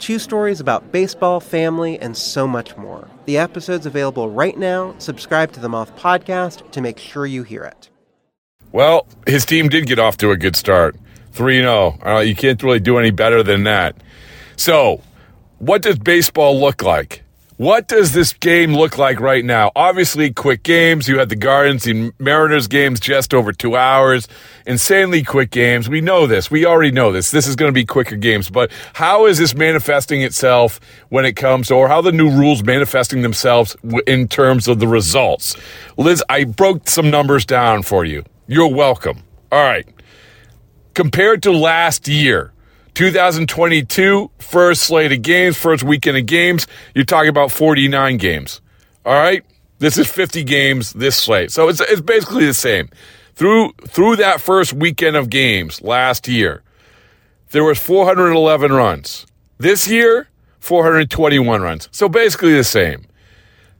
Two 0.00 0.18
stories 0.18 0.60
about 0.60 0.90
baseball, 0.92 1.40
family, 1.40 1.98
and 1.98 2.16
so 2.16 2.48
much 2.48 2.74
more. 2.78 3.06
The 3.26 3.36
episode's 3.36 3.84
available 3.84 4.30
right 4.30 4.56
now. 4.56 4.94
Subscribe 4.96 5.52
to 5.52 5.60
the 5.60 5.68
Moth 5.68 5.94
Podcast 5.94 6.70
to 6.70 6.80
make 6.80 6.98
sure 6.98 7.26
you 7.26 7.42
hear 7.42 7.64
it. 7.64 7.90
Well, 8.72 9.06
his 9.26 9.44
team 9.44 9.68
did 9.68 9.86
get 9.86 9.98
off 9.98 10.16
to 10.18 10.30
a 10.30 10.38
good 10.38 10.56
start. 10.56 10.96
3 11.32 11.60
0. 11.60 11.98
Uh, 12.04 12.20
you 12.20 12.34
can't 12.34 12.62
really 12.62 12.80
do 12.80 12.96
any 12.96 13.10
better 13.10 13.42
than 13.42 13.64
that. 13.64 13.94
So, 14.56 15.02
what 15.58 15.82
does 15.82 15.98
baseball 15.98 16.58
look 16.58 16.82
like? 16.82 17.22
What 17.60 17.88
does 17.88 18.12
this 18.14 18.32
game 18.32 18.72
look 18.72 18.96
like 18.96 19.20
right 19.20 19.44
now? 19.44 19.70
Obviously, 19.76 20.32
quick 20.32 20.62
games. 20.62 21.06
You 21.06 21.18
had 21.18 21.28
the 21.28 21.36
Guardians 21.36 21.86
and 21.86 22.14
Mariners 22.18 22.66
games 22.68 22.98
just 22.98 23.34
over 23.34 23.52
two 23.52 23.76
hours. 23.76 24.26
Insanely 24.66 25.22
quick 25.22 25.50
games. 25.50 25.86
We 25.86 26.00
know 26.00 26.26
this. 26.26 26.50
We 26.50 26.64
already 26.64 26.90
know 26.90 27.12
this. 27.12 27.30
This 27.30 27.46
is 27.46 27.56
going 27.56 27.68
to 27.68 27.74
be 27.74 27.84
quicker 27.84 28.16
games. 28.16 28.48
But 28.48 28.72
how 28.94 29.26
is 29.26 29.36
this 29.36 29.54
manifesting 29.54 30.22
itself 30.22 30.80
when 31.10 31.26
it 31.26 31.36
comes, 31.36 31.70
or 31.70 31.86
how 31.86 32.00
the 32.00 32.12
new 32.12 32.30
rules 32.30 32.64
manifesting 32.64 33.20
themselves 33.20 33.76
in 34.06 34.26
terms 34.26 34.66
of 34.66 34.78
the 34.78 34.88
results? 34.88 35.54
Liz, 35.98 36.24
I 36.30 36.44
broke 36.44 36.88
some 36.88 37.10
numbers 37.10 37.44
down 37.44 37.82
for 37.82 38.06
you. 38.06 38.24
You're 38.46 38.74
welcome. 38.74 39.22
All 39.52 39.62
right. 39.62 39.86
Compared 40.94 41.42
to 41.42 41.52
last 41.52 42.08
year, 42.08 42.54
2022, 42.94 44.30
first 44.38 44.84
slate 44.84 45.12
of 45.12 45.22
games, 45.22 45.56
first 45.56 45.82
weekend 45.82 46.16
of 46.16 46.26
games, 46.26 46.66
you're 46.94 47.04
talking 47.04 47.28
about 47.28 47.50
49 47.50 48.16
games. 48.16 48.60
All 49.04 49.14
right? 49.14 49.44
This 49.78 49.96
is 49.96 50.10
50 50.10 50.44
games 50.44 50.92
this 50.92 51.16
slate. 51.16 51.50
So 51.50 51.68
it's, 51.68 51.80
it's 51.80 52.00
basically 52.00 52.46
the 52.46 52.54
same. 52.54 52.90
Through, 53.34 53.72
through 53.88 54.16
that 54.16 54.40
first 54.40 54.72
weekend 54.72 55.16
of 55.16 55.30
games 55.30 55.80
last 55.80 56.28
year, 56.28 56.62
there 57.52 57.64
was 57.64 57.78
411 57.78 58.72
runs. 58.72 59.26
This 59.58 59.88
year, 59.88 60.28
421 60.60 61.62
runs. 61.62 61.88
So 61.90 62.08
basically 62.08 62.52
the 62.54 62.64
same. 62.64 63.06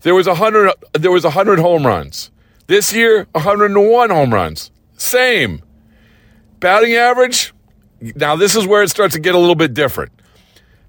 There 0.00 0.14
was 0.14 0.26
100, 0.26 0.72
there 0.92 1.10
was 1.10 1.24
100 1.24 1.58
home 1.58 1.86
runs. 1.86 2.30
This 2.66 2.92
year, 2.92 3.26
101 3.32 4.10
home 4.10 4.32
runs. 4.32 4.70
Same. 4.96 5.62
Batting 6.58 6.94
average, 6.94 7.52
now, 8.00 8.36
this 8.36 8.56
is 8.56 8.66
where 8.66 8.82
it 8.82 8.90
starts 8.90 9.14
to 9.14 9.20
get 9.20 9.34
a 9.34 9.38
little 9.38 9.54
bit 9.54 9.74
different. 9.74 10.12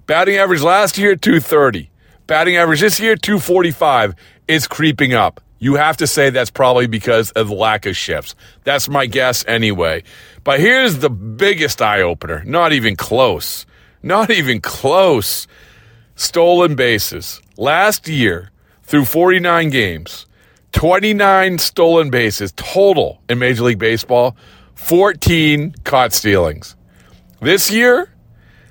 Batting 0.06 0.38
average 0.38 0.62
last 0.62 0.97
year, 0.97 1.15
230. 1.15 1.89
Batting 2.28 2.56
average 2.56 2.82
this 2.82 3.00
year, 3.00 3.15
245. 3.15 4.15
It's 4.47 4.67
creeping 4.67 5.13
up. 5.13 5.41
You 5.60 5.76
have 5.76 5.97
to 5.97 6.08
say 6.08 6.30
that's 6.30 6.50
probably 6.50 6.88
because 6.88 7.32
of 7.32 7.50
the 7.50 7.54
lack 7.54 7.86
of 7.86 7.95
shifts. 7.95 8.34
That's 8.63 8.89
my 8.89 9.06
guess 9.06 9.45
anyway. 9.47 10.04
But 10.43 10.60
here's 10.60 11.00
the 11.00 11.10
biggest 11.10 11.82
eye 11.82 12.02
opener. 12.02 12.43
Not 12.45 12.74
even 12.74 12.95
close. 12.95 13.65
Not 14.02 14.32
even 14.32 14.60
close. 14.60 15.47
Stolen 16.15 16.76
bases. 16.76 17.41
Last 17.58 18.08
year, 18.08 18.50
through 18.84 19.06
49 19.06 19.69
games, 19.69 20.26
29 20.71 21.60
stolen 21.60 22.10
bases 22.10 22.54
total 22.56 23.21
in 23.30 23.38
Major 23.38 23.63
League 23.63 23.80
Baseball, 23.80 24.36
14 24.76 25.76
caught 25.84 26.12
stealings. 26.12 26.76
This 27.41 27.71
year, 27.71 28.08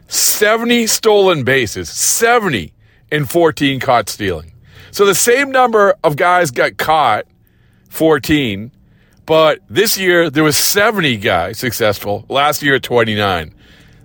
70 0.07 0.87
stolen 0.87 1.43
bases, 1.43 1.91
70 1.91 2.73
in 3.11 3.25
14 3.25 3.81
caught 3.81 4.09
stealing. 4.09 4.53
So 4.93 5.05
the 5.05 5.15
same 5.15 5.51
number 5.51 5.97
of 6.05 6.15
guys 6.15 6.53
got 6.53 6.77
caught, 6.77 7.27
14, 7.89 8.71
but 9.27 9.59
this 9.69 9.99
year 9.99 10.31
there 10.31 10.45
was 10.45 10.57
70 10.57 11.17
guys 11.17 11.59
successful. 11.59 12.25
Last 12.29 12.63
year, 12.63 12.79
29. 12.79 13.53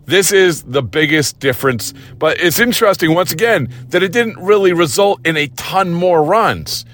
This 0.05 0.31
is 0.31 0.63
the 0.63 0.81
biggest 0.81 1.39
difference, 1.39 1.93
but 2.17 2.39
it's 2.39 2.59
interesting 2.59 3.13
once 3.13 3.31
again 3.31 3.69
that 3.89 4.01
it 4.01 4.11
didn't 4.11 4.37
really 4.37 4.73
result 4.73 5.19
in 5.27 5.37
a 5.37 5.45
ton 5.49 5.93
more 5.93 6.23
runs. 6.23 6.85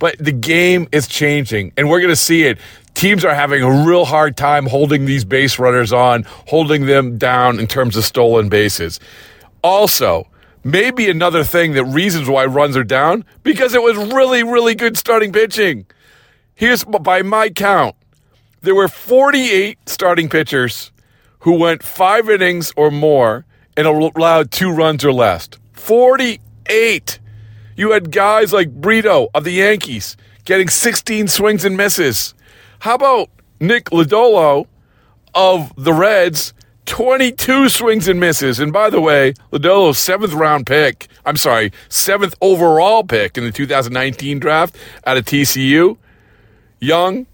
But 0.00 0.18
the 0.18 0.32
game 0.32 0.88
is 0.90 1.06
changing, 1.06 1.74
and 1.76 1.88
we're 1.88 2.00
going 2.00 2.10
to 2.10 2.16
see 2.16 2.42
it 2.42 2.58
teams 2.94 3.24
are 3.24 3.34
having 3.34 3.62
a 3.62 3.86
real 3.86 4.04
hard 4.04 4.36
time 4.36 4.66
holding 4.66 5.04
these 5.04 5.24
base 5.24 5.58
runners 5.58 5.92
on, 5.92 6.24
holding 6.48 6.86
them 6.86 7.18
down 7.18 7.58
in 7.58 7.66
terms 7.66 7.96
of 7.96 8.04
stolen 8.04 8.48
bases. 8.48 9.00
Also, 9.62 10.26
maybe 10.64 11.08
another 11.08 11.44
thing 11.44 11.72
that 11.74 11.84
reasons 11.84 12.28
why 12.28 12.44
runs 12.44 12.76
are 12.76 12.84
down 12.84 13.24
because 13.42 13.74
it 13.74 13.82
was 13.82 13.96
really, 14.12 14.42
really 14.42 14.74
good 14.74 14.96
starting 14.96 15.32
pitching. 15.32 15.86
Here's 16.54 16.84
by 16.84 17.22
my 17.22 17.48
count, 17.50 17.96
there 18.62 18.74
were 18.74 18.88
48 18.88 19.78
starting 19.88 20.28
pitchers 20.28 20.92
who 21.40 21.58
went 21.58 21.82
five 21.82 22.28
innings 22.28 22.72
or 22.76 22.90
more 22.90 23.46
and 23.76 23.86
allowed 23.86 24.50
two 24.50 24.70
runs 24.70 25.04
or 25.04 25.12
less. 25.12 25.48
48. 25.72 27.18
You 27.76 27.92
had 27.92 28.10
guys 28.12 28.52
like 28.52 28.70
Brito 28.70 29.28
of 29.34 29.44
the 29.44 29.52
Yankees 29.52 30.16
getting 30.44 30.68
16 30.68 31.28
swings 31.28 31.64
and 31.64 31.76
misses. 31.76 32.34
How 32.80 32.94
about 32.94 33.28
Nick 33.60 33.86
Lodolo 33.86 34.66
of 35.34 35.72
the 35.76 35.92
Reds? 35.92 36.54
22 36.86 37.68
swings 37.68 38.08
and 38.08 38.18
misses. 38.18 38.58
And 38.58 38.72
by 38.72 38.90
the 38.90 39.00
way, 39.00 39.34
Lodolo's 39.52 39.98
seventh 39.98 40.32
round 40.32 40.66
pick, 40.66 41.06
I'm 41.24 41.36
sorry, 41.36 41.72
seventh 41.88 42.34
overall 42.40 43.04
pick 43.04 43.38
in 43.38 43.44
the 43.44 43.52
2019 43.52 44.40
draft 44.40 44.76
out 45.06 45.16
of 45.16 45.24
TCU. 45.24 45.98
Jung, 46.80 47.26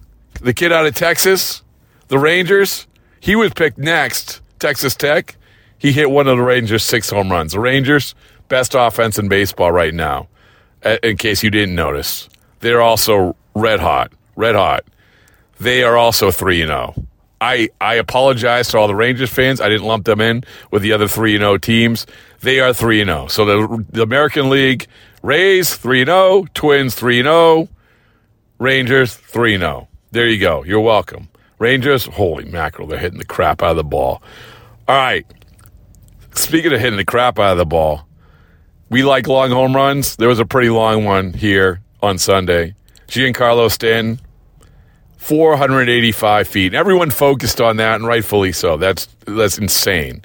the 0.43 0.53
kid 0.53 0.73
out 0.73 0.85
of 0.85 0.95
Texas, 0.95 1.63
the 2.09 2.19
Rangers, 2.19 2.87
he 3.21 3.37
was 3.37 3.55
picked 3.55 3.79
next, 3.79 4.41
Texas 4.59 4.95
Tech. 4.95 5.37
He 5.79 5.93
hit 5.93 6.11
one 6.11 6.27
of 6.27 6.37
the 6.37 6.43
Rangers' 6.43 6.83
six 6.83 7.09
home 7.11 7.31
runs. 7.31 7.53
The 7.53 7.61
Rangers, 7.61 8.15
best 8.49 8.75
offense 8.75 9.17
in 9.17 9.29
baseball 9.29 9.71
right 9.71 9.95
now, 9.95 10.29
in 11.03 11.17
case 11.17 11.43
you 11.43 11.51
didn't 11.51 11.77
notice. 11.77 12.29
They're 12.61 12.83
also 12.83 13.37
red 13.55 13.79
hot, 13.81 14.13
red 14.35 14.57
hot. 14.57 14.85
They 15.59 15.83
are 15.83 15.97
also 15.97 16.31
3 16.31 16.63
and 16.63 16.69
0. 16.69 17.07
I 17.41 17.69
I 17.81 17.95
apologize 17.95 18.69
to 18.69 18.79
all 18.79 18.89
the 18.89 18.95
Rangers 18.95 19.31
fans. 19.31 19.61
I 19.61 19.69
didn't 19.69 19.87
lump 19.87 20.07
them 20.07 20.21
in 20.21 20.45
with 20.71 20.83
the 20.83 20.93
other 20.93 21.07
three 21.07 21.35
and 21.35 21.43
zero 21.43 21.59
teams. 21.59 22.07
They 22.41 22.61
are 22.61 22.73
three 22.73 23.01
and 23.01 23.09
zero. 23.09 23.27
So 23.27 23.45
the 23.45 23.85
the 23.91 24.03
American 24.03 24.49
League 24.49 24.87
Rays 25.23 25.75
three 25.75 26.01
and 26.01 26.09
zero, 26.09 26.47
Twins 26.55 26.95
three 26.95 27.21
and 27.21 27.27
zero, 27.27 27.69
Rangers 28.59 29.15
three 29.15 29.55
and 29.55 29.63
zero. 29.63 29.89
There 30.13 30.27
you 30.27 30.39
go. 30.39 30.65
You're 30.65 30.81
welcome. 30.81 31.29
Rangers, 31.59 32.07
holy 32.07 32.45
mackerel, 32.45 32.87
they're 32.87 32.99
hitting 32.99 33.19
the 33.19 33.25
crap 33.25 33.63
out 33.63 33.71
of 33.71 33.77
the 33.77 33.85
ball. 33.85 34.23
All 34.89 34.97
right. 34.97 35.27
Speaking 36.35 36.73
of 36.73 36.81
hitting 36.81 36.99
the 36.99 37.05
crap 37.05 37.39
out 37.39 37.53
of 37.53 37.59
the 37.59 37.65
ball, 37.65 38.07
we 38.91 39.03
like 39.03 39.27
long 39.27 39.51
home 39.51 39.75
runs. 39.75 40.17
There 40.17 40.29
was 40.29 40.39
a 40.39 40.45
pretty 40.45 40.69
long 40.69 41.05
one 41.05 41.33
here 41.33 41.81
on 42.03 42.19
Sunday. 42.19 42.75
Giancarlo 43.09 43.71
Stanton, 43.71 44.21
485 45.27 46.47
feet. 46.47 46.73
Everyone 46.73 47.11
focused 47.11 47.61
on 47.61 47.79
that, 47.79 47.97
and 47.97 48.07
rightfully 48.07 48.53
so. 48.53 48.77
That's 48.77 49.09
that's 49.27 49.59
insane. 49.59 50.25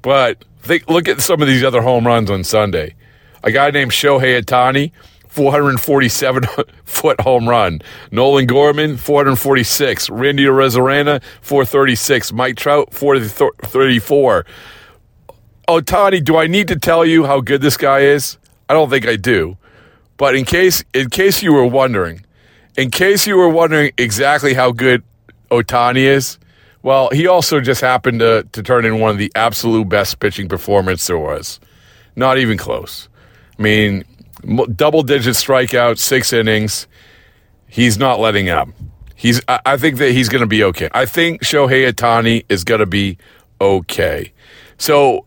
But 0.00 0.42
think, 0.62 0.88
look 0.88 1.06
at 1.06 1.20
some 1.20 1.42
of 1.42 1.48
these 1.48 1.62
other 1.62 1.82
home 1.82 2.06
runs 2.06 2.30
on 2.30 2.44
Sunday. 2.44 2.94
A 3.44 3.52
guy 3.52 3.70
named 3.70 3.90
Shohei 3.90 4.40
Ohtani, 4.40 4.92
447 5.28 6.44
foot 6.86 7.20
home 7.20 7.46
run. 7.46 7.82
Nolan 8.10 8.46
Gorman, 8.46 8.96
446. 8.96 10.08
Randy 10.08 10.46
Arozarena, 10.46 11.22
436. 11.42 12.32
Mike 12.32 12.56
Trout, 12.56 12.94
434. 12.94 14.46
Ohtani, 15.68 16.24
do 16.24 16.38
I 16.38 16.46
need 16.46 16.68
to 16.68 16.76
tell 16.76 17.04
you 17.04 17.26
how 17.26 17.42
good 17.42 17.60
this 17.60 17.76
guy 17.76 18.00
is? 18.00 18.38
I 18.70 18.72
don't 18.72 18.88
think 18.88 19.06
I 19.06 19.16
do. 19.16 19.58
But 20.16 20.36
in 20.36 20.46
case 20.46 20.82
in 20.94 21.10
case 21.10 21.42
you 21.42 21.52
were 21.52 21.66
wondering, 21.66 22.24
in 22.78 22.92
case 22.92 23.26
you 23.26 23.36
were 23.36 23.48
wondering 23.48 23.90
exactly 23.98 24.54
how 24.54 24.70
good 24.70 25.02
Ohtani 25.50 26.02
is, 26.02 26.38
well, 26.84 27.10
he 27.10 27.26
also 27.26 27.60
just 27.60 27.80
happened 27.80 28.20
to, 28.20 28.46
to 28.52 28.62
turn 28.62 28.84
in 28.84 29.00
one 29.00 29.10
of 29.10 29.18
the 29.18 29.32
absolute 29.34 29.88
best 29.88 30.20
pitching 30.20 30.48
performances 30.48 31.08
there 31.08 31.18
was. 31.18 31.58
Not 32.14 32.38
even 32.38 32.56
close. 32.56 33.08
I 33.58 33.62
mean, 33.62 34.04
double 34.76 35.02
digit 35.02 35.34
strikeouts, 35.34 35.98
six 35.98 36.32
innings. 36.32 36.86
He's 37.66 37.98
not 37.98 38.20
letting 38.20 38.48
up. 38.48 38.68
He's. 39.16 39.40
I 39.48 39.76
think 39.76 39.98
that 39.98 40.12
he's 40.12 40.28
going 40.28 40.42
to 40.42 40.46
be 40.46 40.62
okay. 40.62 40.88
I 40.94 41.04
think 41.04 41.42
Shohei 41.42 41.92
Ohtani 41.92 42.44
is 42.48 42.62
going 42.62 42.78
to 42.78 42.86
be 42.86 43.18
okay. 43.60 44.32
So, 44.78 45.26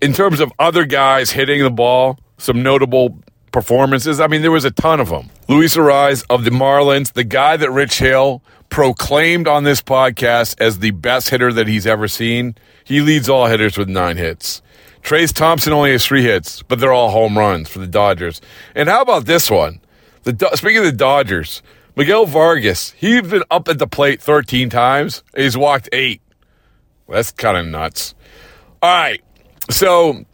in 0.00 0.14
terms 0.14 0.40
of 0.40 0.50
other 0.58 0.86
guys 0.86 1.30
hitting 1.30 1.62
the 1.62 1.70
ball, 1.70 2.18
some 2.38 2.62
notable 2.62 3.18
performances. 3.56 4.20
I 4.20 4.26
mean, 4.26 4.42
there 4.42 4.52
was 4.52 4.66
a 4.66 4.70
ton 4.70 5.00
of 5.00 5.08
them. 5.08 5.30
Luis 5.48 5.76
Arraez 5.78 6.26
of 6.28 6.44
the 6.44 6.50
Marlins, 6.50 7.14
the 7.14 7.24
guy 7.24 7.56
that 7.56 7.70
Rich 7.70 8.00
Hill 8.00 8.42
proclaimed 8.68 9.48
on 9.48 9.64
this 9.64 9.80
podcast 9.80 10.60
as 10.60 10.80
the 10.80 10.90
best 10.90 11.30
hitter 11.30 11.50
that 11.54 11.66
he's 11.66 11.86
ever 11.86 12.06
seen. 12.06 12.54
He 12.84 13.00
leads 13.00 13.30
all 13.30 13.46
hitters 13.46 13.78
with 13.78 13.88
nine 13.88 14.18
hits. 14.18 14.60
Trayce 15.02 15.32
Thompson 15.32 15.72
only 15.72 15.92
has 15.92 16.04
three 16.04 16.22
hits, 16.22 16.62
but 16.64 16.80
they're 16.80 16.92
all 16.92 17.08
home 17.08 17.38
runs 17.38 17.70
for 17.70 17.78
the 17.78 17.86
Dodgers. 17.86 18.42
And 18.74 18.90
how 18.90 19.00
about 19.00 19.24
this 19.24 19.50
one? 19.50 19.80
The 20.24 20.50
speaking 20.54 20.80
of 20.80 20.84
the 20.84 20.92
Dodgers, 20.92 21.62
Miguel 21.96 22.26
Vargas, 22.26 22.90
he's 22.90 23.22
been 23.22 23.44
up 23.50 23.68
at 23.68 23.78
the 23.78 23.86
plate 23.86 24.20
13 24.20 24.68
times. 24.68 25.22
He's 25.34 25.56
walked 25.56 25.88
eight. 25.92 26.20
Well, 27.06 27.16
that's 27.16 27.32
kind 27.32 27.56
of 27.56 27.64
nuts. 27.64 28.14
All 28.82 28.90
right. 28.90 29.22
So 29.70 30.26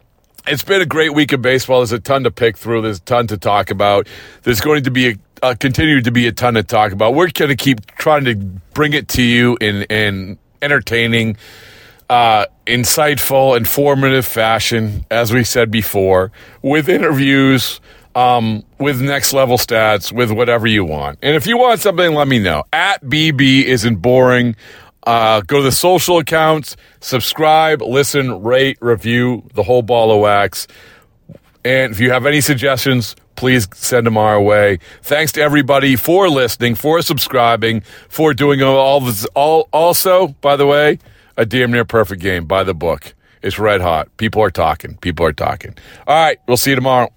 it's 0.47 0.63
been 0.63 0.81
a 0.81 0.85
great 0.85 1.13
week 1.13 1.31
of 1.33 1.41
baseball. 1.41 1.79
There's 1.79 1.91
a 1.91 1.99
ton 1.99 2.23
to 2.23 2.31
pick 2.31 2.57
through. 2.57 2.81
There's 2.81 2.99
a 2.99 3.01
ton 3.03 3.27
to 3.27 3.37
talk 3.37 3.69
about. 3.71 4.07
There's 4.43 4.61
going 4.61 4.83
to 4.83 4.91
be 4.91 5.09
a 5.09 5.15
uh, 5.41 5.55
continue 5.59 6.01
to 6.01 6.11
be 6.11 6.25
a 6.27 6.31
ton 6.31 6.53
to 6.53 6.63
talk 6.63 6.93
about. 6.93 7.13
We're 7.13 7.29
going 7.29 7.49
to 7.49 7.55
keep 7.55 7.85
trying 7.97 8.23
to 8.25 8.35
bring 8.35 8.93
it 8.93 9.09
to 9.09 9.21
you 9.21 9.57
in 9.59 9.83
in 9.83 10.37
entertaining 10.61 11.37
uh, 12.09 12.45
insightful, 12.67 13.57
informative 13.57 14.25
fashion, 14.25 15.05
as 15.11 15.33
we 15.33 15.43
said 15.43 15.71
before, 15.71 16.31
with 16.61 16.87
interviews, 16.87 17.81
um, 18.15 18.63
with 18.79 19.01
next 19.01 19.33
level 19.33 19.57
stats, 19.57 20.11
with 20.11 20.31
whatever 20.31 20.67
you 20.67 20.85
want. 20.85 21.19
And 21.21 21.35
if 21.35 21.47
you 21.47 21.57
want 21.57 21.79
something, 21.79 22.13
let 22.13 22.27
me 22.27 22.39
know. 22.39 22.63
At 22.71 23.03
BB 23.03 23.63
isn't 23.63 23.95
boring. 23.95 24.55
Uh, 25.05 25.41
go 25.41 25.57
to 25.57 25.63
the 25.63 25.71
social 25.71 26.17
accounts, 26.17 26.75
subscribe, 27.01 27.81
listen, 27.81 28.41
rate, 28.41 28.77
review 28.81 29.43
the 29.53 29.63
whole 29.63 29.81
ball 29.81 30.11
of 30.11 30.21
wax. 30.21 30.67
And 31.65 31.91
if 31.91 31.99
you 31.99 32.11
have 32.11 32.25
any 32.25 32.41
suggestions, 32.41 33.15
please 33.35 33.67
send 33.73 34.05
them 34.05 34.17
our 34.17 34.41
way. 34.41 34.79
Thanks 35.01 35.31
to 35.33 35.41
everybody 35.41 35.95
for 35.95 36.29
listening, 36.29 36.75
for 36.75 37.01
subscribing, 37.01 37.81
for 38.09 38.33
doing 38.33 38.61
all 38.61 39.01
this. 39.01 39.25
All 39.33 39.67
also, 39.71 40.29
by 40.41 40.55
the 40.55 40.65
way, 40.65 40.99
a 41.37 41.45
damn 41.45 41.71
near 41.71 41.85
perfect 41.85 42.21
game 42.21 42.45
by 42.45 42.63
the 42.63 42.73
book. 42.73 43.13
It's 43.41 43.59
red 43.59 43.81
hot. 43.81 44.15
People 44.17 44.41
are 44.41 44.51
talking. 44.51 44.97
People 44.97 45.25
are 45.25 45.33
talking. 45.33 45.75
All 46.07 46.15
right. 46.15 46.39
We'll 46.47 46.57
see 46.57 46.71
you 46.71 46.75
tomorrow. 46.75 47.11